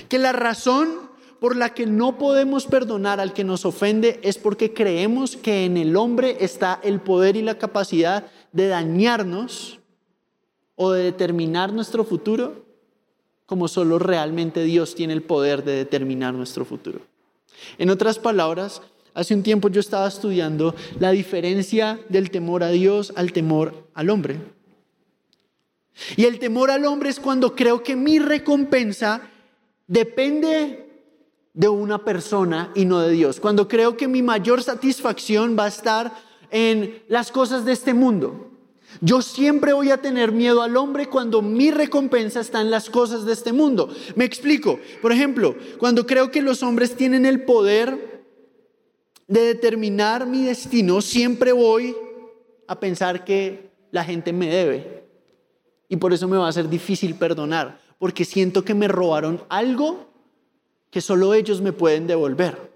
[0.08, 1.03] Que la razón
[1.44, 5.76] por la que no podemos perdonar al que nos ofende es porque creemos que en
[5.76, 9.78] el hombre está el poder y la capacidad de dañarnos
[10.74, 12.64] o de determinar nuestro futuro,
[13.44, 17.02] como solo realmente Dios tiene el poder de determinar nuestro futuro.
[17.76, 18.80] En otras palabras,
[19.12, 24.08] hace un tiempo yo estaba estudiando la diferencia del temor a Dios al temor al
[24.08, 24.40] hombre.
[26.16, 29.28] Y el temor al hombre es cuando creo que mi recompensa
[29.86, 30.83] depende
[31.54, 33.40] de una persona y no de Dios.
[33.40, 36.12] Cuando creo que mi mayor satisfacción va a estar
[36.50, 38.50] en las cosas de este mundo.
[39.00, 43.24] Yo siempre voy a tener miedo al hombre cuando mi recompensa está en las cosas
[43.24, 43.88] de este mundo.
[44.14, 44.78] Me explico.
[45.00, 48.24] Por ejemplo, cuando creo que los hombres tienen el poder
[49.26, 51.96] de determinar mi destino, siempre voy
[52.66, 55.04] a pensar que la gente me debe.
[55.88, 60.13] Y por eso me va a ser difícil perdonar, porque siento que me robaron algo
[60.94, 62.72] que solo ellos me pueden devolver.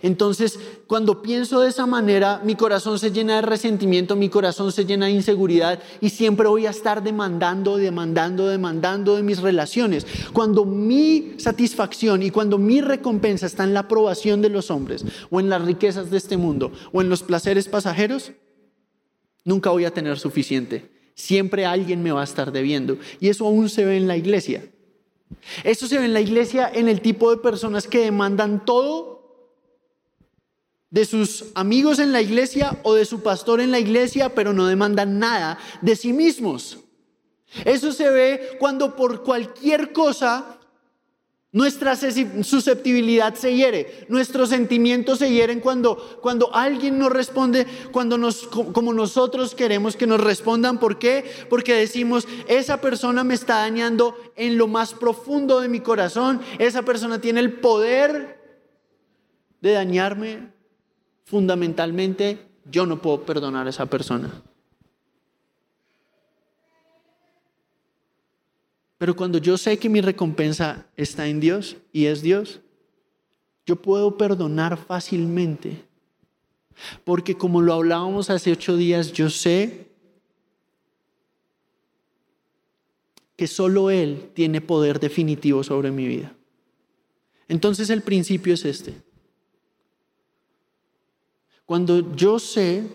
[0.00, 4.84] Entonces, cuando pienso de esa manera, mi corazón se llena de resentimiento, mi corazón se
[4.84, 10.06] llena de inseguridad y siempre voy a estar demandando, demandando, demandando de mis relaciones.
[10.32, 15.40] Cuando mi satisfacción y cuando mi recompensa está en la aprobación de los hombres o
[15.40, 18.30] en las riquezas de este mundo o en los placeres pasajeros,
[19.44, 20.88] nunca voy a tener suficiente.
[21.16, 22.96] Siempre alguien me va a estar debiendo.
[23.18, 24.70] Y eso aún se ve en la iglesia.
[25.64, 29.16] Eso se ve en la iglesia en el tipo de personas que demandan todo
[30.90, 34.66] de sus amigos en la iglesia o de su pastor en la iglesia, pero no
[34.66, 36.78] demandan nada de sí mismos.
[37.64, 40.55] Eso se ve cuando por cualquier cosa
[41.56, 48.46] nuestra susceptibilidad se hiere, nuestros sentimientos se hieren cuando, cuando alguien nos responde, cuando nos,
[48.46, 50.78] como nosotros queremos que nos respondan.
[50.78, 51.24] ¿Por qué?
[51.48, 56.82] Porque decimos, esa persona me está dañando en lo más profundo de mi corazón, esa
[56.82, 58.38] persona tiene el poder
[59.62, 60.52] de dañarme
[61.24, 64.42] fundamentalmente yo no puedo perdonar a esa persona.
[68.98, 72.60] Pero cuando yo sé que mi recompensa está en Dios y es Dios,
[73.66, 75.84] yo puedo perdonar fácilmente.
[77.04, 79.86] Porque como lo hablábamos hace ocho días, yo sé
[83.36, 86.34] que solo Él tiene poder definitivo sobre mi vida.
[87.48, 88.94] Entonces el principio es este.
[91.66, 92.86] Cuando yo sé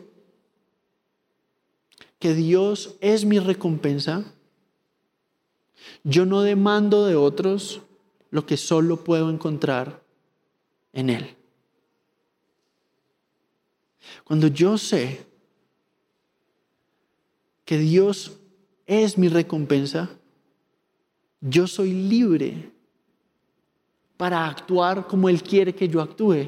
[2.17, 4.33] que Dios es mi recompensa,
[6.03, 7.81] yo no demando de otros
[8.29, 10.01] lo que solo puedo encontrar
[10.93, 11.35] en Él.
[14.23, 15.25] Cuando yo sé
[17.65, 18.39] que Dios
[18.85, 20.09] es mi recompensa,
[21.41, 22.71] yo soy libre
[24.17, 26.47] para actuar como Él quiere que yo actúe.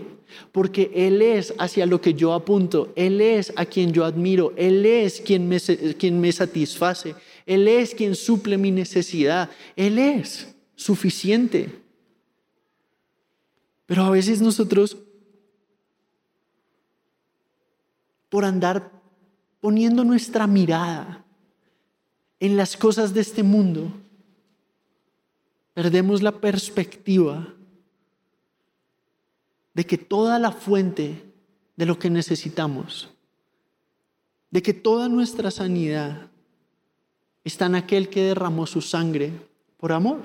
[0.51, 4.85] Porque Él es hacia lo que yo apunto, Él es a quien yo admiro, Él
[4.85, 11.81] es quien me, quien me satisface, Él es quien suple mi necesidad, Él es suficiente.
[13.85, 14.97] Pero a veces nosotros,
[18.29, 18.91] por andar
[19.59, 21.25] poniendo nuestra mirada
[22.39, 23.91] en las cosas de este mundo,
[25.73, 27.53] perdemos la perspectiva
[29.73, 31.23] de que toda la fuente
[31.75, 33.09] de lo que necesitamos,
[34.51, 36.29] de que toda nuestra sanidad
[37.43, 39.31] está en aquel que derramó su sangre
[39.77, 40.21] por amor.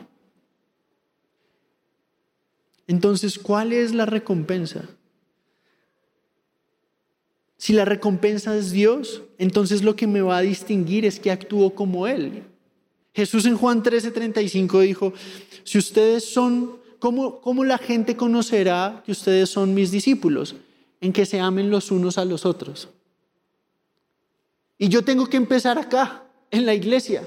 [2.87, 4.89] Entonces, ¿cuál es la recompensa?
[7.57, 11.75] Si la recompensa es Dios, entonces lo que me va a distinguir es que actúo
[11.75, 12.45] como Él.
[13.13, 15.13] Jesús en Juan 13:35 dijo,
[15.65, 20.57] si ustedes son ¿cómo, la gente conocerá que ustedes son mis discípulos?
[21.01, 22.89] En que se amen los unos a los otros.
[24.79, 27.23] Y yo tengo que empezar acá, en la iglesia.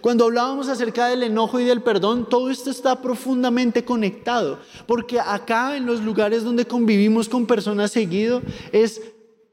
[0.00, 5.76] Cuando hablábamos acerca del enojo y del perdón, todo esto está profundamente conectado, porque acá
[5.76, 9.00] en los lugares donde convivimos con personas seguido es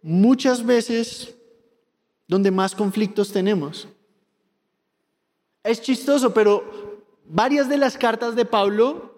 [0.01, 1.35] muchas veces
[2.27, 3.87] donde más conflictos tenemos.
[5.63, 9.13] Es chistoso, pero varias de las cartas de Pablo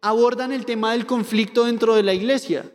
[0.00, 2.70] abordan el tema del conflicto dentro de la iglesia.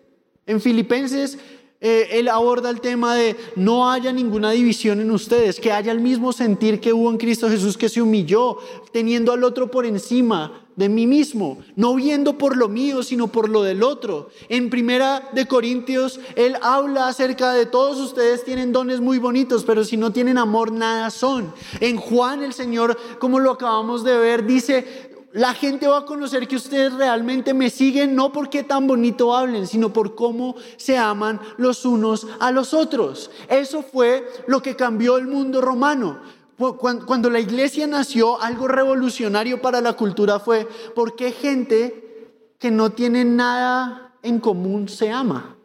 [0.45, 1.39] En Filipenses,
[1.83, 5.99] eh, él aborda el tema de no haya ninguna división en ustedes, que haya el
[5.99, 8.59] mismo sentir que hubo en Cristo Jesús que se humilló,
[8.91, 13.49] teniendo al otro por encima de mí mismo, no viendo por lo mío, sino por
[13.49, 14.29] lo del otro.
[14.47, 19.83] En Primera de Corintios, él habla acerca de todos ustedes tienen dones muy bonitos, pero
[19.83, 21.53] si no tienen amor, nada son.
[21.79, 26.47] En Juan, el Señor, como lo acabamos de ver, dice, la gente va a conocer
[26.47, 31.39] que ustedes realmente me siguen no porque tan bonito hablen, sino por cómo se aman
[31.57, 33.31] los unos a los otros.
[33.47, 36.19] Eso fue lo que cambió el mundo romano.
[36.57, 42.91] Cuando la iglesia nació, algo revolucionario para la cultura fue por qué gente que no
[42.91, 45.55] tiene nada en común se ama.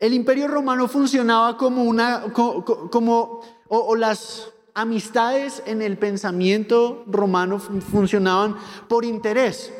[0.00, 8.56] El imperio romano funcionaba como una, como, o las amistades en el pensamiento romano funcionaban
[8.88, 9.72] por interés.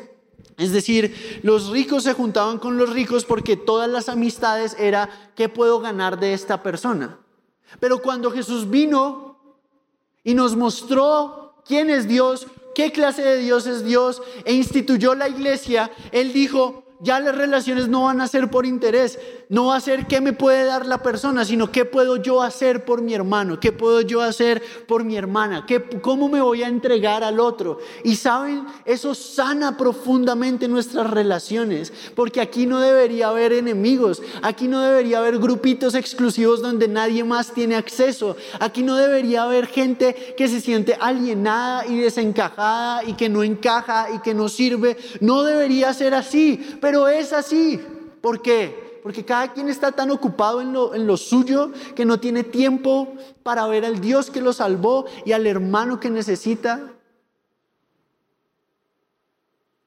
[0.56, 5.48] Es decir, los ricos se juntaban con los ricos porque todas las amistades era qué
[5.48, 7.18] puedo ganar de esta persona.
[7.78, 9.36] Pero cuando Jesús vino
[10.24, 15.28] y nos mostró quién es Dios, qué clase de Dios es Dios e instituyó la
[15.28, 19.18] iglesia, Él dijo, ya las relaciones no van a ser por interés,
[19.48, 23.14] no ser qué me puede dar la persona, sino qué puedo yo hacer por mi
[23.14, 27.38] hermano, qué puedo yo hacer por mi hermana, ¿Qué, cómo me voy a entregar al
[27.38, 27.78] otro.
[28.02, 34.82] Y saben, eso sana profundamente nuestras relaciones, porque aquí no debería haber enemigos, aquí no
[34.82, 40.48] debería haber grupitos exclusivos donde nadie más tiene acceso, aquí no debería haber gente que
[40.48, 45.92] se siente alienada y desencajada y que no encaja y que no sirve, no debería
[45.94, 46.48] ser así
[46.80, 47.80] pero es así.
[48.20, 48.87] ¿Por qué?
[49.08, 53.16] Porque cada quien está tan ocupado en lo, en lo suyo que no tiene tiempo
[53.42, 56.92] para ver al Dios que lo salvó y al hermano que necesita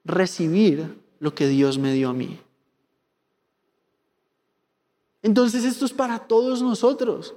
[0.04, 2.40] recibir lo que Dios me dio a mí.
[5.22, 7.36] Entonces esto es para todos nosotros.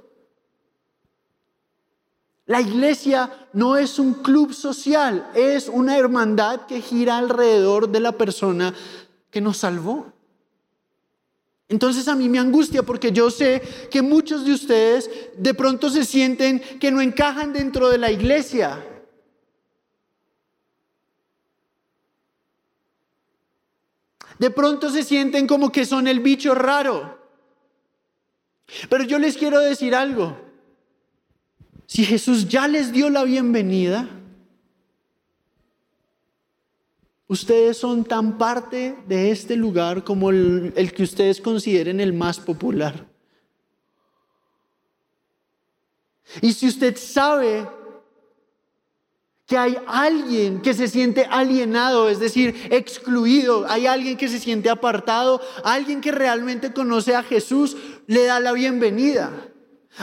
[2.46, 8.10] La iglesia no es un club social, es una hermandad que gira alrededor de la
[8.10, 8.74] persona
[9.30, 10.15] que nos salvó.
[11.68, 13.60] Entonces a mí me angustia porque yo sé
[13.90, 18.84] que muchos de ustedes de pronto se sienten que no encajan dentro de la iglesia.
[24.38, 27.18] De pronto se sienten como que son el bicho raro.
[28.88, 30.36] Pero yo les quiero decir algo.
[31.86, 34.08] Si Jesús ya les dio la bienvenida,
[37.28, 43.08] Ustedes son tan parte de este lugar como el, que ustedes consideren el más popular.
[46.40, 47.68] Y si usted sabe
[49.44, 54.70] que hay alguien que se siente alienado, es decir, excluido, hay alguien que se siente
[54.70, 59.48] apartado, alguien que realmente conoce a Jesús, le da la bienvenida.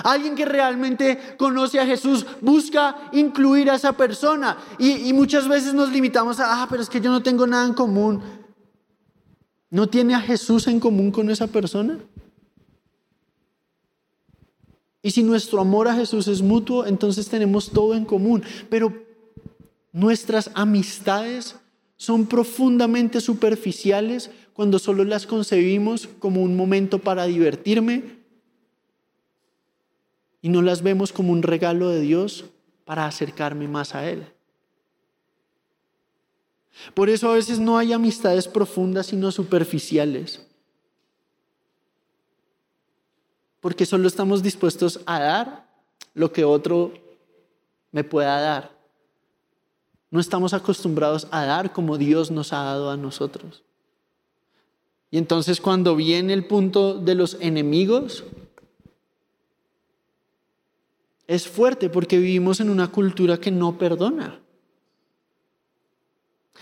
[0.04, 4.58] Alguien que realmente conoce a Jesús busca incluir a esa persona.
[4.80, 7.74] Y, muchas veces nos limitamos a, ah, pero es que yo no tengo nada en
[7.74, 8.22] común.
[9.70, 12.00] ¿No tiene a Jesús en común con esa persona?
[15.02, 18.44] Y si nuestro amor a Jesús es mutuo, entonces tenemos todo en común.
[18.70, 18.94] Pero
[19.91, 21.56] nuestras amistades
[21.98, 28.23] son profundamente superficiales cuando solo las concebimos como un momento para divertirme,
[30.44, 32.44] y no las vemos como un regalo de Dios
[32.84, 34.28] para acercarme más a Él.
[36.94, 40.46] Por eso a veces no hay amistades profundas sino superficiales.
[43.62, 45.70] Porque solo estamos dispuestos a dar
[46.14, 46.91] lo que otro
[47.94, 48.72] me pueda dar.
[50.12, 53.64] No estamos acostumbrados a dar como Dios nos ha dado a nosotros.
[55.10, 58.26] Y entonces cuando viene el punto de los enemigos,
[61.28, 64.40] es fuerte porque vivimos en una cultura que no perdona.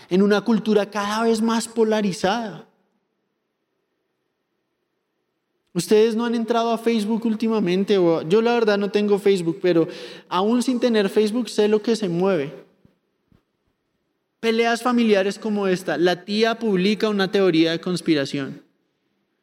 [0.08, 2.68] En una cultura cada vez más polarizada.
[5.74, 9.88] Ustedes no han entrado a Facebook últimamente, o yo la verdad no tengo Facebook, pero
[10.28, 12.52] aún sin tener Facebook sé lo que se mueve.
[14.40, 15.96] Peleas familiares como esta.
[15.96, 18.62] La tía publica una teoría de conspiración.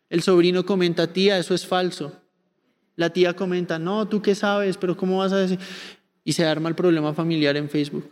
[0.10, 2.14] El sobrino comenta, tía, eso es falso.
[3.00, 5.58] La tía comenta, no, tú qué sabes, pero ¿cómo vas a decir?
[6.26, 8.12] Y se arma el problema familiar en Facebook.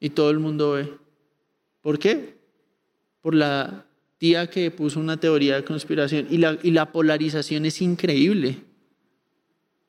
[0.00, 0.94] Y todo el mundo ve.
[1.82, 2.38] ¿Por qué?
[3.20, 3.84] Por la
[4.16, 6.26] tía que puso una teoría de conspiración.
[6.30, 8.62] Y la, y la polarización es increíble.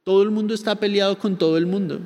[0.04, 2.02] Todo el mundo está peleado con todo el mundo.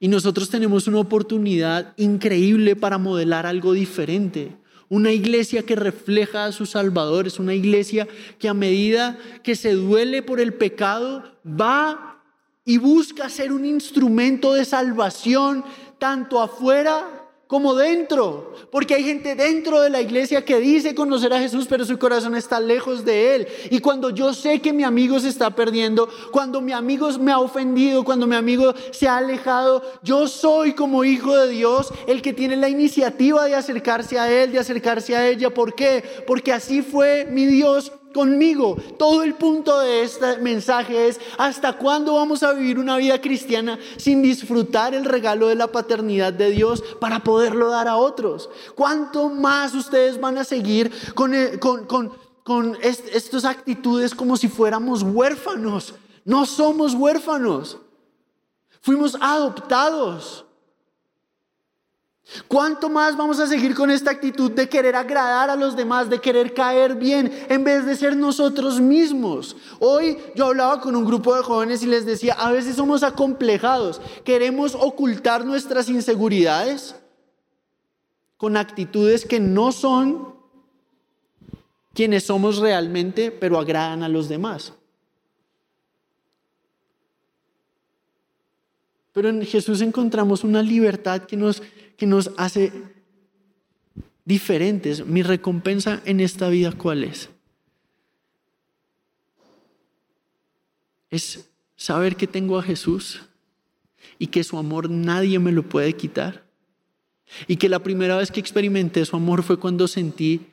[0.00, 4.56] Y nosotros tenemos una oportunidad increíble para modelar algo diferente
[4.88, 8.06] una iglesia que refleja a sus salvadores, una iglesia
[8.38, 12.22] que a medida que se duele por el pecado va
[12.64, 15.64] y busca ser un instrumento de salvación
[15.98, 21.38] tanto afuera como dentro, porque hay gente dentro de la iglesia que dice conocer a
[21.38, 23.48] Jesús, pero su corazón está lejos de Él.
[23.70, 27.38] Y cuando yo sé que mi amigo se está perdiendo, cuando mi amigo me ha
[27.38, 32.32] ofendido, cuando mi amigo se ha alejado, yo soy como hijo de Dios el que
[32.32, 35.52] tiene la iniciativa de acercarse a Él, de acercarse a ella.
[35.52, 36.02] ¿Por qué?
[36.26, 38.76] Porque así fue mi Dios conmigo.
[38.98, 43.78] Todo el punto de este mensaje es, ¿hasta cuándo vamos a vivir una vida cristiana
[43.98, 48.48] sin disfrutar el regalo de la paternidad de Dios para poderlo dar a otros?
[48.74, 52.12] ¿Cuánto más ustedes van a seguir con, con, con,
[52.42, 55.94] con estas actitudes como si fuéramos huérfanos?
[56.24, 57.78] No somos huérfanos.
[58.80, 60.43] Fuimos adoptados.
[62.48, 66.20] ¿Cuánto más vamos a seguir con esta actitud de querer agradar a los demás, de
[66.20, 69.56] querer caer bien, en vez de ser nosotros mismos?
[69.78, 74.00] Hoy yo hablaba con un grupo de jóvenes y les decía, a veces somos acomplejados,
[74.24, 76.96] queremos ocultar nuestras inseguridades
[78.38, 80.34] con actitudes que no son
[81.92, 84.72] quienes somos realmente, pero agradan a los demás.
[89.14, 91.62] Pero en Jesús encontramos una libertad que nos,
[91.96, 92.72] que nos hace
[94.24, 95.06] diferentes.
[95.06, 97.30] Mi recompensa en esta vida, ¿cuál es?
[101.10, 103.22] Es saber que tengo a Jesús
[104.18, 106.44] y que su amor nadie me lo puede quitar.
[107.46, 110.48] Y que la primera vez que experimenté su amor fue cuando sentí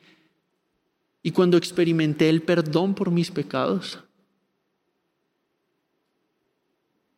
[1.20, 3.98] y cuando experimenté el perdón por mis pecados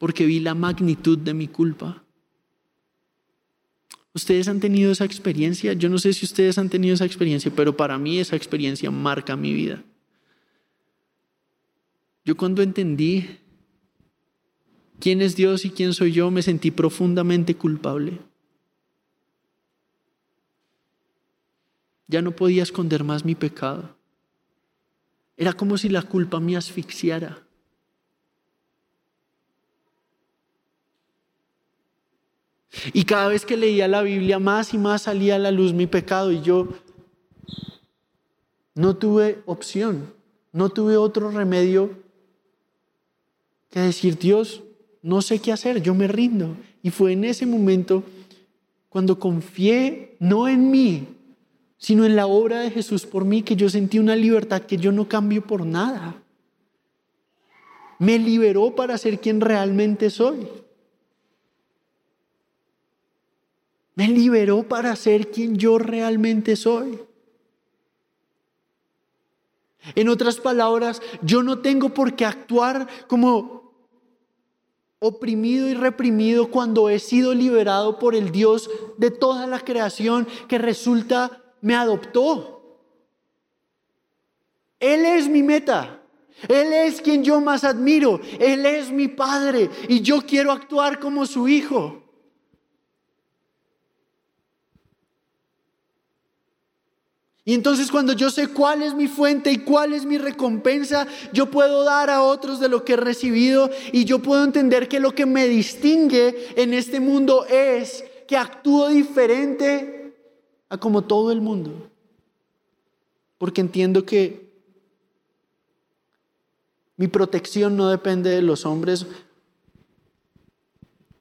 [0.05, 2.05] porque vi la magnitud de mi culpa.
[4.13, 5.73] ¿Ustedes han tenido esa experiencia?
[5.73, 9.35] Yo no sé si ustedes han tenido esa experiencia, pero para mí esa experiencia marca
[9.35, 9.83] mi vida.
[12.23, 13.39] Yo cuando entendí
[15.01, 18.21] quién es Dios y quién soy yo, me sentí profundamente culpable.
[22.09, 23.97] Ya no podía esconder más mi pecado.
[25.39, 27.44] Era como si la culpa me asfixiara.
[32.93, 35.87] Y cada vez que leía la Biblia, más y más salía a la luz mi
[35.87, 36.69] pecado y yo
[38.75, 40.13] no tuve opción,
[40.53, 41.91] no tuve otro remedio
[43.71, 44.63] que decir, Dios,
[45.03, 46.57] no sé qué hacer, yo me rindo.
[46.83, 48.05] Y fue en ese momento
[48.89, 51.09] cuando confié no en mí,
[51.77, 54.93] sino en la obra de Jesús por mí, que yo sentí una libertad que yo
[54.93, 56.23] no cambio por nada.
[57.99, 60.49] Me liberó para ser quien realmente soy.
[63.95, 66.99] Me liberó para ser quien yo realmente soy.
[69.95, 73.73] En otras palabras, yo no tengo por qué actuar como
[74.99, 80.57] oprimido y reprimido cuando he sido liberado por el Dios de toda la creación que
[80.57, 82.79] resulta me adoptó.
[84.81, 86.01] Él es mi meta.
[86.49, 88.21] Él es quien yo más admiro.
[88.39, 92.04] Él es mi padre y yo quiero actuar como su hijo.
[97.47, 101.51] Y entonces cuando yo sé cuál es mi fuente y cuál es mi recompensa, yo
[101.51, 105.15] puedo dar a otros de lo que he recibido y yo puedo entender que lo
[105.15, 110.15] que me distingue en este mundo es que actúo diferente
[110.71, 111.91] a como todo el mundo.
[113.37, 114.51] Porque entiendo que
[116.97, 119.07] mi protección no depende de los hombres,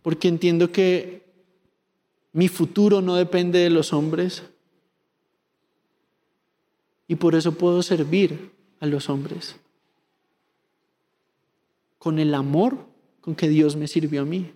[0.02, 1.24] porque entiendo que
[2.32, 4.44] mi futuro no depende de los hombres
[7.14, 9.56] y por eso puedo servir a los hombres.
[12.00, 12.88] Con el amor
[13.22, 14.52] con que Dios me sirvió a mí.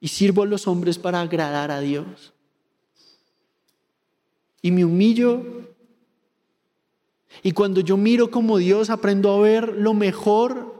[0.00, 2.32] Y sirvo a los hombres para agradar a Dios.
[4.62, 5.64] Y me humillo.
[7.42, 10.77] Y cuando yo miro como Dios, aprendo a ver lo mejor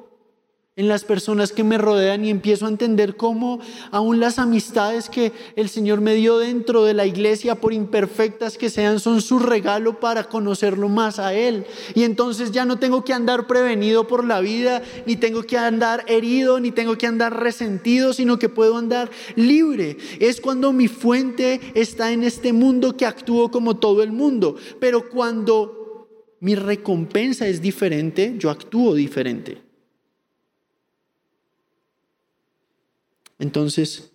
[0.78, 3.58] en las personas que me rodean y empiezo a entender cómo
[3.90, 8.70] aún las amistades que el Señor me dio dentro de la iglesia, por imperfectas que
[8.70, 11.66] sean, son su regalo para conocerlo más a Él.
[11.96, 16.04] Y entonces ya no tengo que andar prevenido por la vida, ni tengo que andar
[16.06, 19.96] herido, ni tengo que andar resentido, sino que puedo andar libre.
[20.20, 24.54] Es cuando mi fuente está en este mundo que actúo como todo el mundo.
[24.78, 26.06] Pero cuando
[26.38, 29.67] mi recompensa es diferente, yo actúo diferente.
[33.38, 34.12] Entonces,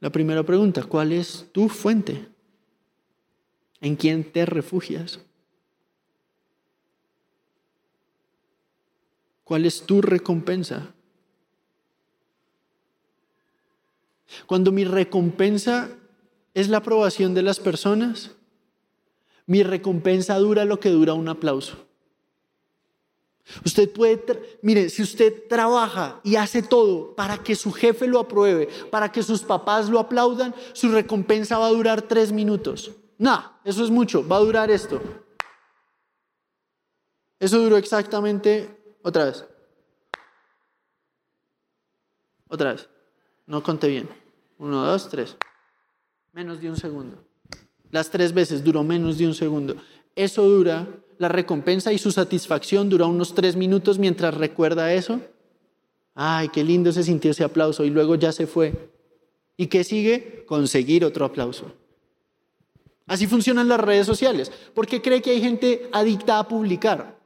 [0.00, 2.28] la primera pregunta, ¿cuál es tu fuente?
[3.80, 5.20] ¿En quién te refugias?
[9.44, 10.94] ¿Cuál es tu recompensa?
[14.46, 15.90] Cuando mi recompensa
[16.54, 18.32] es la aprobación de las personas,
[19.46, 21.91] mi recompensa dura lo que dura un aplauso.
[23.64, 28.68] Usted puede, mire, si usted trabaja y hace todo para que su jefe lo apruebe,
[28.90, 32.92] para que sus papás lo aplaudan, su recompensa va a durar tres minutos.
[33.18, 35.00] No, eso es mucho, va a durar esto.
[37.38, 39.44] Eso duró exactamente, otra vez.
[42.48, 42.88] Otra vez.
[43.46, 44.08] No conté bien.
[44.58, 45.36] Uno, dos, tres.
[46.32, 47.24] Menos de un segundo.
[47.90, 49.76] Las tres veces duró menos de un segundo.
[50.14, 50.86] Eso dura
[51.22, 55.20] la recompensa y su satisfacción dura unos tres minutos mientras recuerda eso.
[56.14, 58.90] Ay, qué lindo se sintió ese aplauso y luego ya se fue.
[59.56, 60.44] ¿Y qué sigue?
[60.46, 61.72] Conseguir otro aplauso.
[63.06, 64.50] Así funcionan las redes sociales.
[64.74, 67.18] ¿Por qué cree que hay gente adicta a publicar?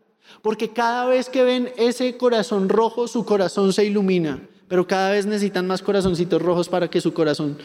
[0.42, 4.46] Porque cada vez que ven ese corazón rojo, su corazón se ilumina.
[4.68, 7.56] Pero cada vez necesitan más corazoncitos rojos para que su corazón,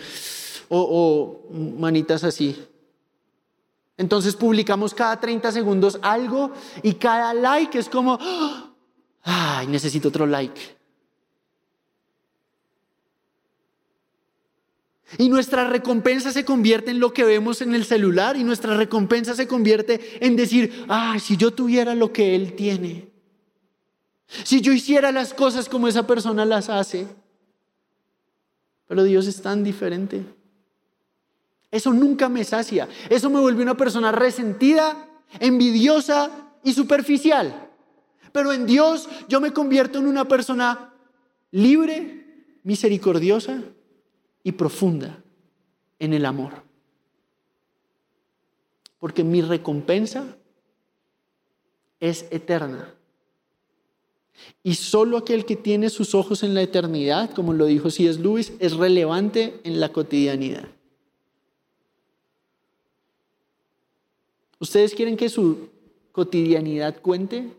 [0.70, 0.80] o,
[1.50, 2.56] o manitas así,
[4.02, 8.18] entonces publicamos cada 30 segundos algo y cada like es como,
[9.22, 10.60] ay, necesito otro like.
[15.20, 19.36] Y nuestra recompensa se convierte en lo que vemos en el celular y nuestra recompensa
[19.36, 23.08] se convierte en decir, ay, si yo tuviera lo que él tiene,
[24.44, 27.06] si yo hiciera las cosas como esa persona las hace.
[28.88, 30.26] Pero Dios es tan diferente.
[31.72, 32.88] Eso nunca me sacia.
[33.10, 35.08] Eso me vuelve una persona resentida,
[35.40, 36.30] envidiosa
[36.64, 37.70] y superficial.
[38.34, 40.94] Pero en Dios yo me convierto en una persona
[41.52, 42.26] libre,
[42.64, 43.62] misericordiosa
[44.44, 45.24] y profunda
[46.00, 46.64] en el amor.
[49.00, 50.38] Porque mi recompensa
[52.00, 52.94] es eterna.
[54.64, 58.20] Y solo aquel que tiene sus ojos en la eternidad, como lo dijo C.S.
[58.20, 60.68] Lewis, es relevante en la cotidianidad.
[64.62, 65.70] ¿Ustedes quieren que su
[66.12, 67.52] cotidianidad cuente?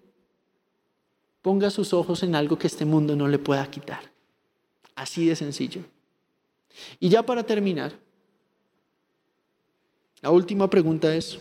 [1.43, 4.13] Ponga sus ojos en algo que este mundo no le pueda quitar.
[4.95, 5.83] Así de sencillo.
[7.01, 7.93] Y ya para terminar,
[10.21, 11.41] la última pregunta es,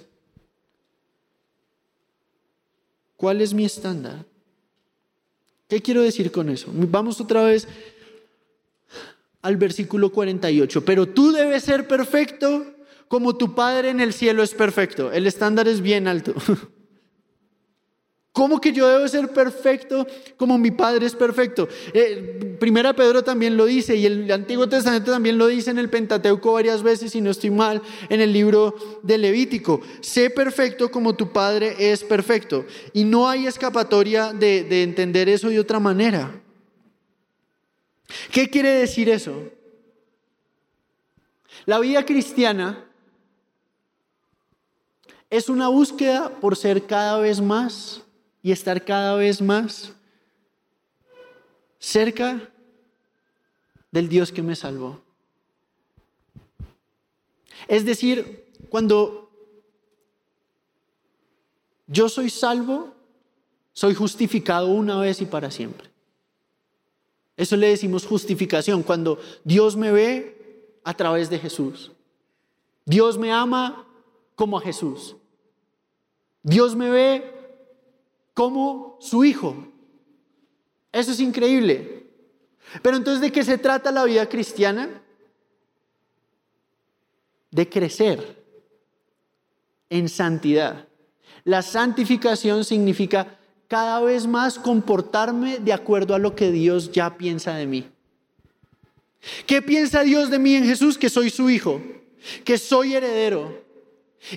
[3.16, 4.26] ¿cuál es mi estándar?
[5.68, 6.72] ¿Qué quiero decir con eso?
[6.74, 7.68] Vamos otra vez
[9.43, 10.84] al versículo 48.
[10.84, 12.66] Pero tú debes ser perfecto
[13.12, 15.12] como tu Padre en el cielo es perfecto.
[15.12, 16.34] El estándar es bien alto.
[18.32, 20.07] ¿Cómo que yo debo ser perfecto
[20.38, 21.68] como mi Padre es perfecto?
[21.93, 25.89] Eh, primera Pedro también lo dice y el Antiguo Testamento también lo dice en el
[25.89, 29.82] Pentateuco varias veces, si no estoy mal, en el libro de Levítico.
[29.99, 32.66] Sé perfecto como tu Padre es perfecto.
[32.93, 36.41] Y no hay escapatoria de, de entender eso de otra manera.
[38.32, 39.49] ¿Qué quiere decir eso?
[41.66, 42.88] La vida cristiana
[45.32, 48.04] es una búsqueda por ser cada vez más
[48.44, 49.94] y estar cada vez más
[51.80, 52.52] cerca
[53.92, 55.02] del Dios que me salvó.
[57.70, 59.32] Es decir, cuando
[61.88, 62.94] yo soy salvo,
[63.72, 65.90] soy justificado una vez y para siempre.
[67.38, 71.94] Eso le decimos justificación, cuando Dios me ve a través de Jesús.
[72.84, 73.88] Dios me ama
[74.36, 75.16] como a Jesús.
[76.44, 77.34] Dios me ve
[78.34, 79.68] como su hijo.
[80.92, 82.08] Eso es increíble.
[82.82, 85.02] Pero entonces, ¿de qué se trata la vida cristiana?
[87.50, 88.44] De crecer
[89.89, 90.88] en santidad.
[91.44, 93.38] La santificación significa
[93.68, 97.89] cada vez más comportarme de acuerdo a lo que Dios ya piensa de mí.
[99.46, 100.98] ¿Qué piensa Dios de mí en Jesús?
[100.98, 101.82] Que soy su hijo,
[102.44, 103.64] que soy heredero,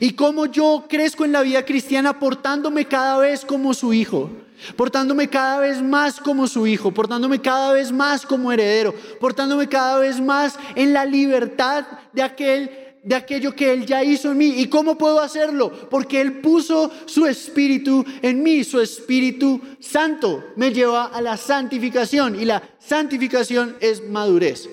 [0.00, 4.30] y cómo yo crezco en la vida cristiana portándome cada vez como su hijo,
[4.76, 9.98] portándome cada vez más como su hijo, portándome cada vez más como heredero, portándome cada
[9.98, 12.70] vez más en la libertad de aquel
[13.04, 14.54] de aquello que él ya hizo en mí.
[14.56, 15.70] ¿Y cómo puedo hacerlo?
[15.90, 22.40] Porque él puso su espíritu en mí, su espíritu santo me lleva a la santificación
[22.40, 24.70] y la santificación es madurez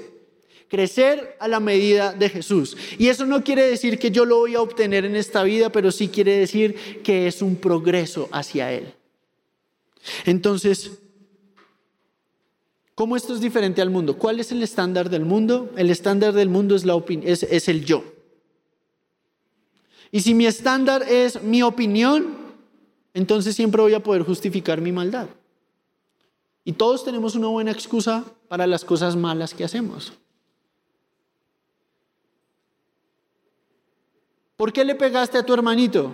[0.72, 2.78] crecer a la medida de Jesús.
[2.98, 5.92] Y eso no quiere decir que yo lo voy a obtener en esta vida, pero
[5.92, 8.94] sí quiere decir que es un progreso hacia Él.
[10.24, 10.92] Entonces,
[12.96, 14.18] ¿cómo esto es diferente al mundo?
[14.18, 15.70] ¿Cuál es el estándar del mundo?
[15.76, 18.06] El estándar del mundo es, la es, es el yo.
[20.10, 22.38] Y si mi estándar es mi opinión,
[23.14, 25.28] entonces siempre voy a poder justificar mi maldad.
[26.64, 30.14] Y todos tenemos una buena excusa para las cosas malas que hacemos.
[34.62, 36.14] ¿Por qué le pegaste a tu hermanito?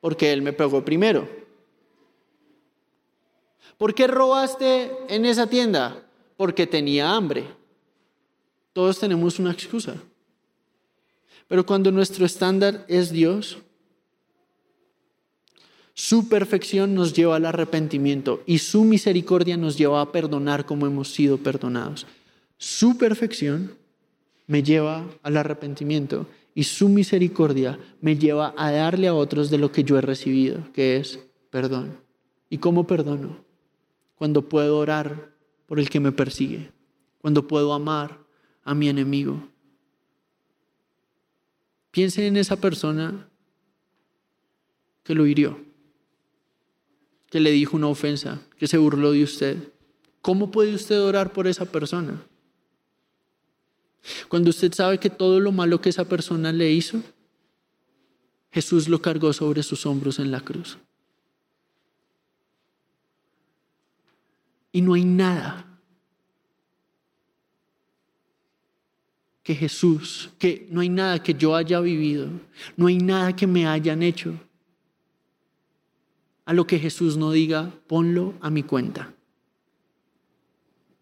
[0.00, 1.28] Porque él me pegó primero.
[3.76, 6.06] ¿Por qué robaste en esa tienda?
[6.36, 7.44] Porque tenía hambre.
[8.72, 9.96] Todos tenemos una excusa.
[11.48, 13.58] Pero cuando nuestro estándar es Dios,
[15.92, 21.08] su perfección nos lleva al arrepentimiento y su misericordia nos lleva a perdonar como hemos
[21.08, 22.06] sido perdonados.
[22.58, 23.74] Su perfección
[24.46, 29.72] me lleva al arrepentimiento y su misericordia me lleva a darle a otros de lo
[29.72, 31.20] que yo he recibido, que es
[31.50, 31.98] perdón.
[32.48, 33.44] ¿Y cómo perdono?
[34.16, 35.32] Cuando puedo orar
[35.66, 36.72] por el que me persigue,
[37.18, 38.18] cuando puedo amar
[38.64, 39.48] a mi enemigo.
[41.90, 43.28] Piense en esa persona
[45.02, 45.58] que lo hirió,
[47.30, 49.72] que le dijo una ofensa, que se burló de usted.
[50.20, 52.22] ¿Cómo puede usted orar por esa persona?
[54.28, 57.02] Cuando usted sabe que todo lo malo que esa persona le hizo,
[58.52, 60.78] Jesús lo cargó sobre sus hombros en la cruz.
[64.72, 65.66] Y no hay nada
[69.42, 72.28] que Jesús, que no hay nada que yo haya vivido,
[72.76, 74.34] no hay nada que me hayan hecho,
[76.44, 79.12] a lo que Jesús no diga, ponlo a mi cuenta.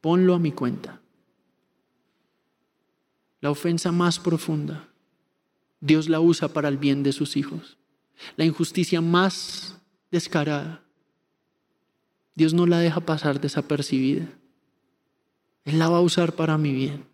[0.01, 0.97] Ponlo a mi cuenta
[3.41, 4.89] la ofensa más profunda,
[5.80, 7.78] Dios la usa para el bien de sus hijos.
[8.36, 9.78] La injusticia más
[10.11, 10.82] descarada,
[12.34, 14.28] Dios no la deja pasar desapercibida.
[15.64, 17.05] Él la va a usar para mi bien.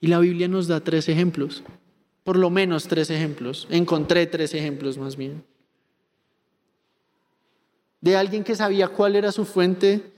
[0.00, 1.62] Y la Biblia nos da tres ejemplos,
[2.24, 3.68] por lo menos tres ejemplos.
[3.70, 5.44] Encontré tres ejemplos más bien.
[8.00, 10.12] De alguien que sabía cuál era su fuente,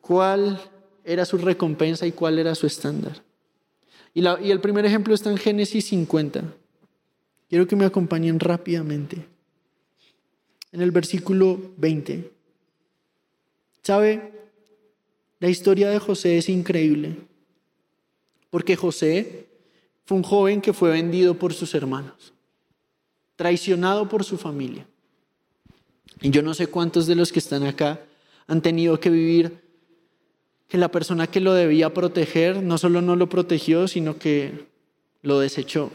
[0.00, 0.60] cuál
[1.08, 3.22] era su recompensa y cuál era su estándar.
[4.12, 6.44] Y, y el primer ejemplo está en Génesis 50.
[7.48, 9.24] Quiero que me acompañen rápidamente.
[10.70, 12.30] En el versículo 20.
[13.82, 14.32] ¿Sabe?
[15.40, 17.16] La historia de José es increíble.
[18.50, 19.46] Porque José
[20.04, 22.34] fue un joven que fue vendido por sus hermanos,
[23.36, 24.86] traicionado por su familia.
[26.20, 28.00] Y yo no sé cuántos de los que están acá
[28.46, 29.67] han tenido que vivir
[30.68, 34.66] que la persona que lo debía proteger no solo no lo protegió, sino que
[35.22, 35.90] lo desechó.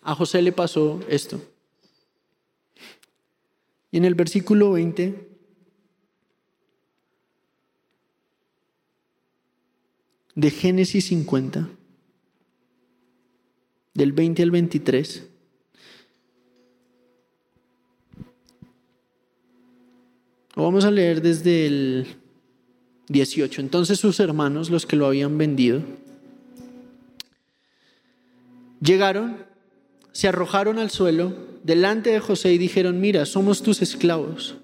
[0.00, 1.40] A José le pasó esto.
[3.90, 5.28] Y en el versículo 20
[10.34, 11.68] de Génesis 50,
[13.92, 15.28] del 20 al 23,
[20.54, 22.21] lo vamos a leer desde el
[23.12, 23.60] 18.
[23.60, 25.82] Entonces sus hermanos, los que lo habían vendido,
[28.80, 29.36] llegaron,
[30.12, 34.56] se arrojaron al suelo delante de José y dijeron, mira, somos tus esclavos.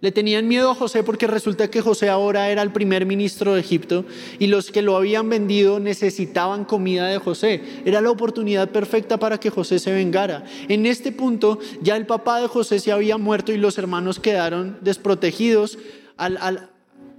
[0.00, 3.60] Le tenían miedo a José porque resulta que José ahora era el primer ministro de
[3.60, 4.04] Egipto
[4.38, 7.62] y los que lo habían vendido necesitaban comida de José.
[7.84, 10.44] Era la oportunidad perfecta para que José se vengara.
[10.68, 14.76] En este punto ya el papá de José se había muerto y los hermanos quedaron
[14.82, 15.78] desprotegidos
[16.18, 16.70] al, al,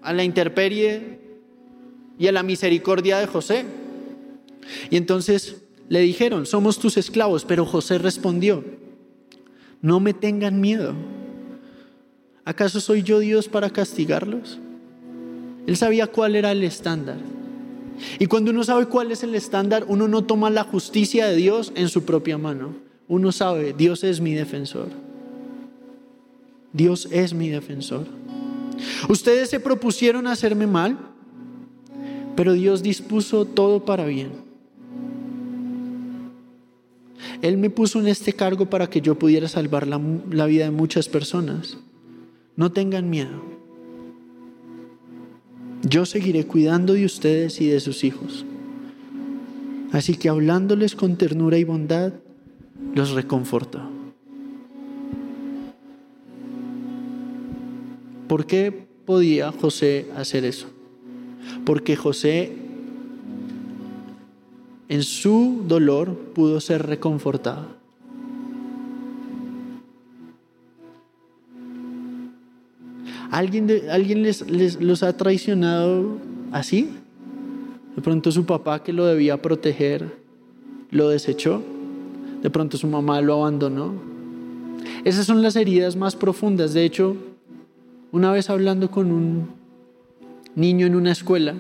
[0.01, 1.19] a la interperie
[2.17, 3.65] y a la misericordia de José.
[4.89, 8.63] Y entonces le dijeron, somos tus esclavos, pero José respondió,
[9.81, 10.93] no me tengan miedo.
[12.43, 14.59] ¿Acaso soy yo Dios para castigarlos?
[15.65, 17.17] Él sabía cuál era el estándar.
[18.19, 21.71] Y cuando uno sabe cuál es el estándar, uno no toma la justicia de Dios
[21.75, 22.75] en su propia mano.
[23.07, 24.87] Uno sabe, Dios es mi defensor.
[26.73, 28.05] Dios es mi defensor.
[29.09, 30.97] Ustedes se propusieron hacerme mal,
[32.35, 34.31] pero Dios dispuso todo para bien.
[37.41, 40.01] Él me puso en este cargo para que yo pudiera salvar la,
[40.31, 41.77] la vida de muchas personas.
[42.55, 43.41] No tengan miedo.
[45.83, 48.45] Yo seguiré cuidando de ustedes y de sus hijos.
[49.91, 52.13] Así que hablándoles con ternura y bondad,
[52.93, 53.96] los reconforto.
[58.27, 60.67] ¿Por qué podía José hacer eso?
[61.65, 62.51] Porque José
[64.89, 67.77] en su dolor pudo ser reconfortado.
[73.31, 76.17] ¿Alguien, ¿alguien les, les, los ha traicionado
[76.51, 76.89] así?
[77.95, 80.17] De pronto su papá que lo debía proteger
[80.91, 81.61] lo desechó.
[82.41, 83.93] De pronto su mamá lo abandonó.
[85.03, 86.73] Esas son las heridas más profundas.
[86.73, 87.17] De hecho,
[88.11, 89.49] una vez hablando con un
[90.55, 91.55] niño en una escuela,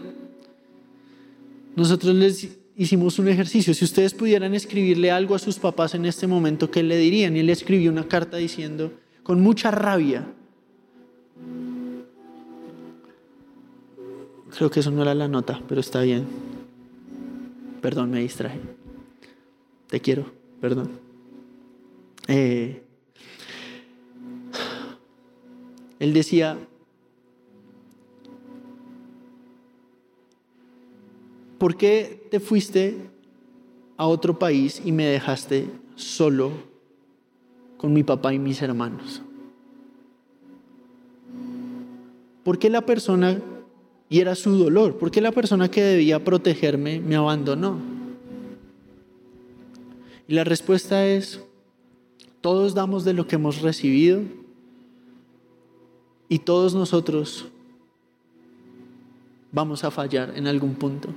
[1.75, 3.73] nosotros les hicimos un ejercicio.
[3.73, 7.35] Si ustedes pudieran escribirle algo a sus papás en este momento, ¿qué le dirían?
[7.35, 8.91] Y él escribió una carta diciendo,
[9.23, 10.25] con mucha rabia,
[14.55, 16.25] creo que eso no era la nota, pero está bien.
[17.81, 18.59] Perdón, me distraje.
[19.87, 20.25] Te quiero,
[20.59, 20.89] perdón.
[22.27, 22.83] Eh,
[25.99, 26.57] Él decía,
[31.57, 32.97] ¿por qué te fuiste
[33.97, 36.51] a otro país y me dejaste solo
[37.77, 39.23] con mi papá y mis hermanos?
[42.43, 43.41] ¿Por qué la persona,
[44.07, 47.77] y era su dolor, por qué la persona que debía protegerme me abandonó?
[50.27, 51.41] Y la respuesta es,
[52.41, 54.21] todos damos de lo que hemos recibido
[56.29, 57.45] y todos nosotros
[59.51, 61.09] vamos a fallar en algún punto.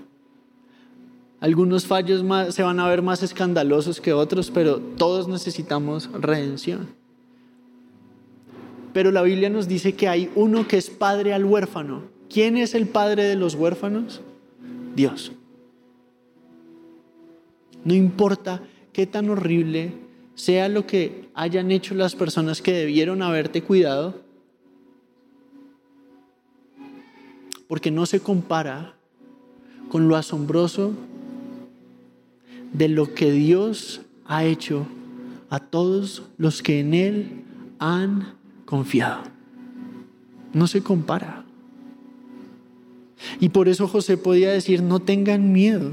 [1.41, 2.23] Algunos fallos
[2.55, 6.89] se van a ver más escandalosos que otros, pero todos necesitamos redención.
[8.93, 12.03] Pero la Biblia nos dice que hay uno que es padre al huérfano.
[12.29, 14.21] ¿Quién es el padre de los huérfanos?
[14.95, 15.33] Dios.
[17.85, 19.93] No importa qué tan horrible
[20.35, 24.23] sea lo que hayan hecho las personas que debieron haberte cuidado,
[27.71, 28.97] porque no se compara
[29.91, 30.93] con lo asombroso
[32.73, 34.89] de lo que Dios ha hecho
[35.51, 37.45] a todos los que en Él
[37.79, 39.23] han confiado.
[40.53, 41.45] No se compara.
[43.39, 45.93] Y por eso José podía decir, no tengan miedo.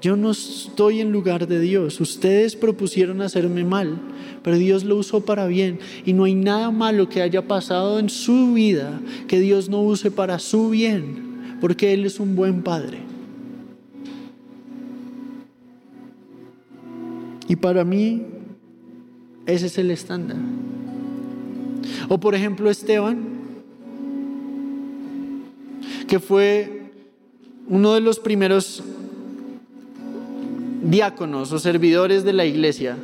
[0.00, 2.00] Yo no estoy en lugar de Dios.
[2.00, 3.98] Ustedes propusieron hacerme mal,
[4.42, 5.78] pero Dios lo usó para bien.
[6.06, 10.10] Y no hay nada malo que haya pasado en su vida que Dios no use
[10.10, 12.98] para su bien, porque Él es un buen Padre.
[17.46, 18.22] Y para mí,
[19.44, 20.38] ese es el estándar.
[22.08, 23.18] O por ejemplo Esteban,
[26.06, 26.90] que fue
[27.68, 28.82] uno de los primeros
[30.82, 32.96] diáconos o servidores de la iglesia.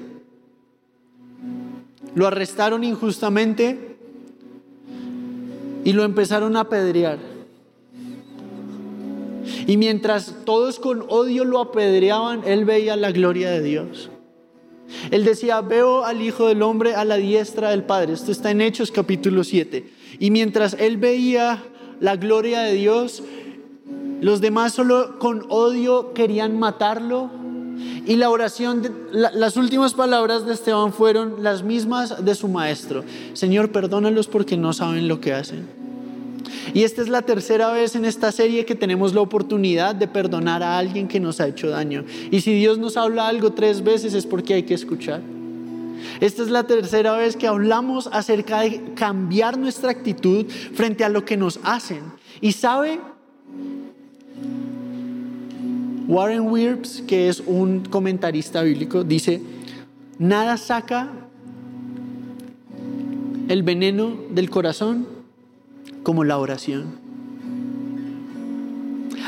[2.14, 3.96] Lo arrestaron injustamente
[5.84, 7.18] y lo empezaron a apedrear.
[9.66, 14.10] Y mientras todos con odio lo apedreaban, él veía la gloria de Dios.
[15.10, 18.12] Él decía, veo al Hijo del Hombre a la diestra del Padre.
[18.12, 19.88] Esto está en Hechos capítulo 7.
[20.18, 21.62] Y mientras él veía
[22.00, 23.22] la gloria de Dios,
[24.20, 27.30] los demás solo con odio querían matarlo
[28.06, 33.04] y la oración, las últimas palabras de Esteban fueron las mismas de su maestro.
[33.32, 35.66] Señor, perdónalos porque no saben lo que hacen.
[36.74, 40.62] Y esta es la tercera vez en esta serie que tenemos la oportunidad de perdonar
[40.62, 42.04] a alguien que nos ha hecho daño.
[42.30, 45.20] Y si Dios nos habla algo tres veces es porque hay que escuchar.
[46.20, 51.24] Esta es la tercera vez que hablamos acerca de cambiar nuestra actitud frente a lo
[51.24, 52.02] que nos hacen.
[52.40, 53.00] Y sabe,
[56.09, 59.42] Warren Wirps, que es un comentarista bíblico, dice,
[60.18, 61.11] nada saca
[63.48, 65.07] el veneno del corazón
[66.02, 67.07] como la oración.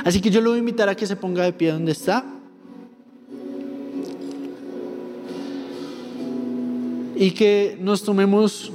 [0.05, 2.25] Así que yo lo voy a invitar a que se ponga de pie donde está.
[7.17, 8.71] Y que nos tomemos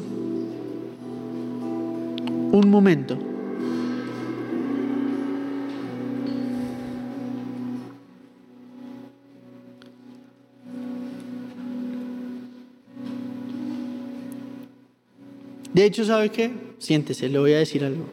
[2.51, 3.17] un momento.
[15.73, 16.53] De hecho, ¿sabe qué?
[16.77, 18.05] Siéntese, le voy a decir algo.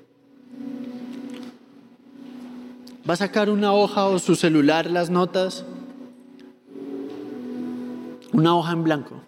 [3.08, 5.64] Va a sacar una hoja o su celular, las notas,
[8.32, 9.20] una hoja en blanco.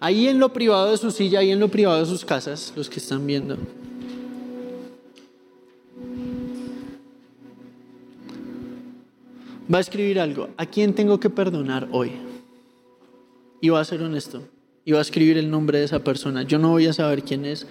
[0.00, 2.88] Ahí en lo privado de su silla, ahí en lo privado de sus casas, los
[2.88, 3.58] que están viendo.
[9.72, 10.48] Va a escribir algo.
[10.56, 12.27] ¿A quién tengo que perdonar hoy?
[13.60, 14.42] Y va a ser honesto
[14.88, 16.44] y va a escribir el nombre de esa persona.
[16.44, 17.66] Yo no voy a saber quién es,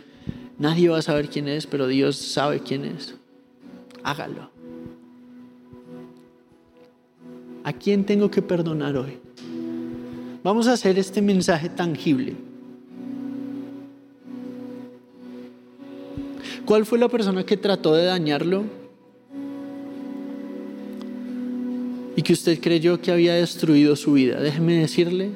[0.59, 3.15] nadie va a saber quién es, pero Dios sabe quién es.
[4.03, 4.51] Hágalo.
[7.63, 9.17] ¿A quién tengo que perdonar hoy?
[10.43, 12.35] Vamos a hacer este mensaje tangible.
[16.65, 18.63] ¿Cuál fue la persona que trató de dañarlo?
[22.15, 24.39] Y que usted creyó que había destruido su vida.
[24.39, 25.31] Déjeme decirle,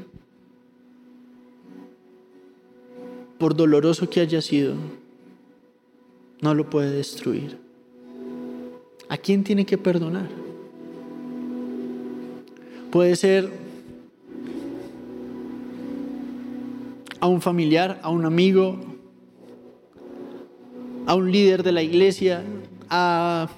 [3.41, 4.75] por doloroso que haya sido,
[6.41, 7.57] no lo puede destruir.
[9.09, 10.29] ¿A quién tiene que perdonar?
[12.91, 13.49] Puede ser
[17.19, 18.79] a un familiar, a un amigo,
[21.07, 22.43] a un líder de la iglesia,
[22.91, 23.49] a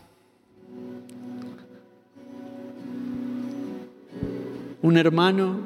[4.82, 5.58] un hermano.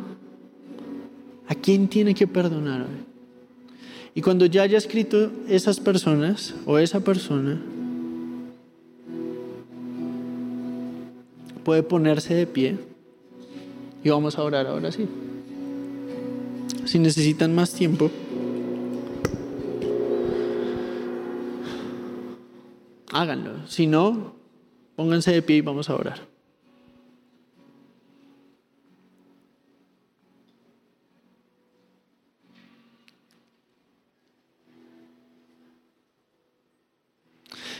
[1.47, 3.06] ¿A quién tiene que perdonar?
[4.17, 7.61] Y cuando ya haya escrito esas personas o esa persona,
[11.63, 12.79] puede ponerse de pie
[14.03, 15.07] y vamos a orar ahora sí.
[16.85, 18.09] Si necesitan más tiempo,
[23.11, 23.67] háganlo.
[23.67, 24.33] Si no,
[24.95, 26.36] pónganse de pie y vamos a orar.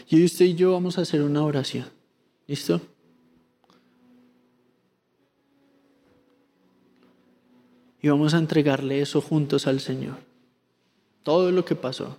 [0.10, 1.86] Y usted y yo vamos a hacer una oración.
[2.47, 2.82] ¿Listo?
[8.01, 10.16] Y vamos a entregarle eso juntos al Señor.
[11.24, 12.18] Todo lo que pasó.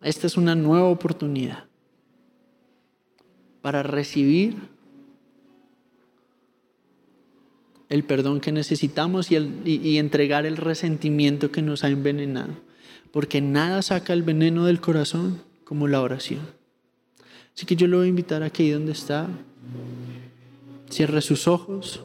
[0.00, 1.64] Esta es una nueva oportunidad
[3.62, 4.56] para recibir
[7.88, 12.54] el perdón que necesitamos y, y, entregar el resentimiento que nos ha envenenado.
[13.12, 15.42] Porque nada saca el veneno del corazón
[15.72, 16.42] como la oración.
[17.56, 19.26] Así que yo lo voy a invitar aquí donde está,
[20.90, 22.04] cierre sus ojos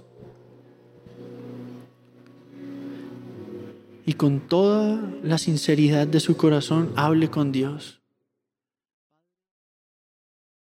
[4.06, 8.00] y con toda la sinceridad de su corazón hable con Dios.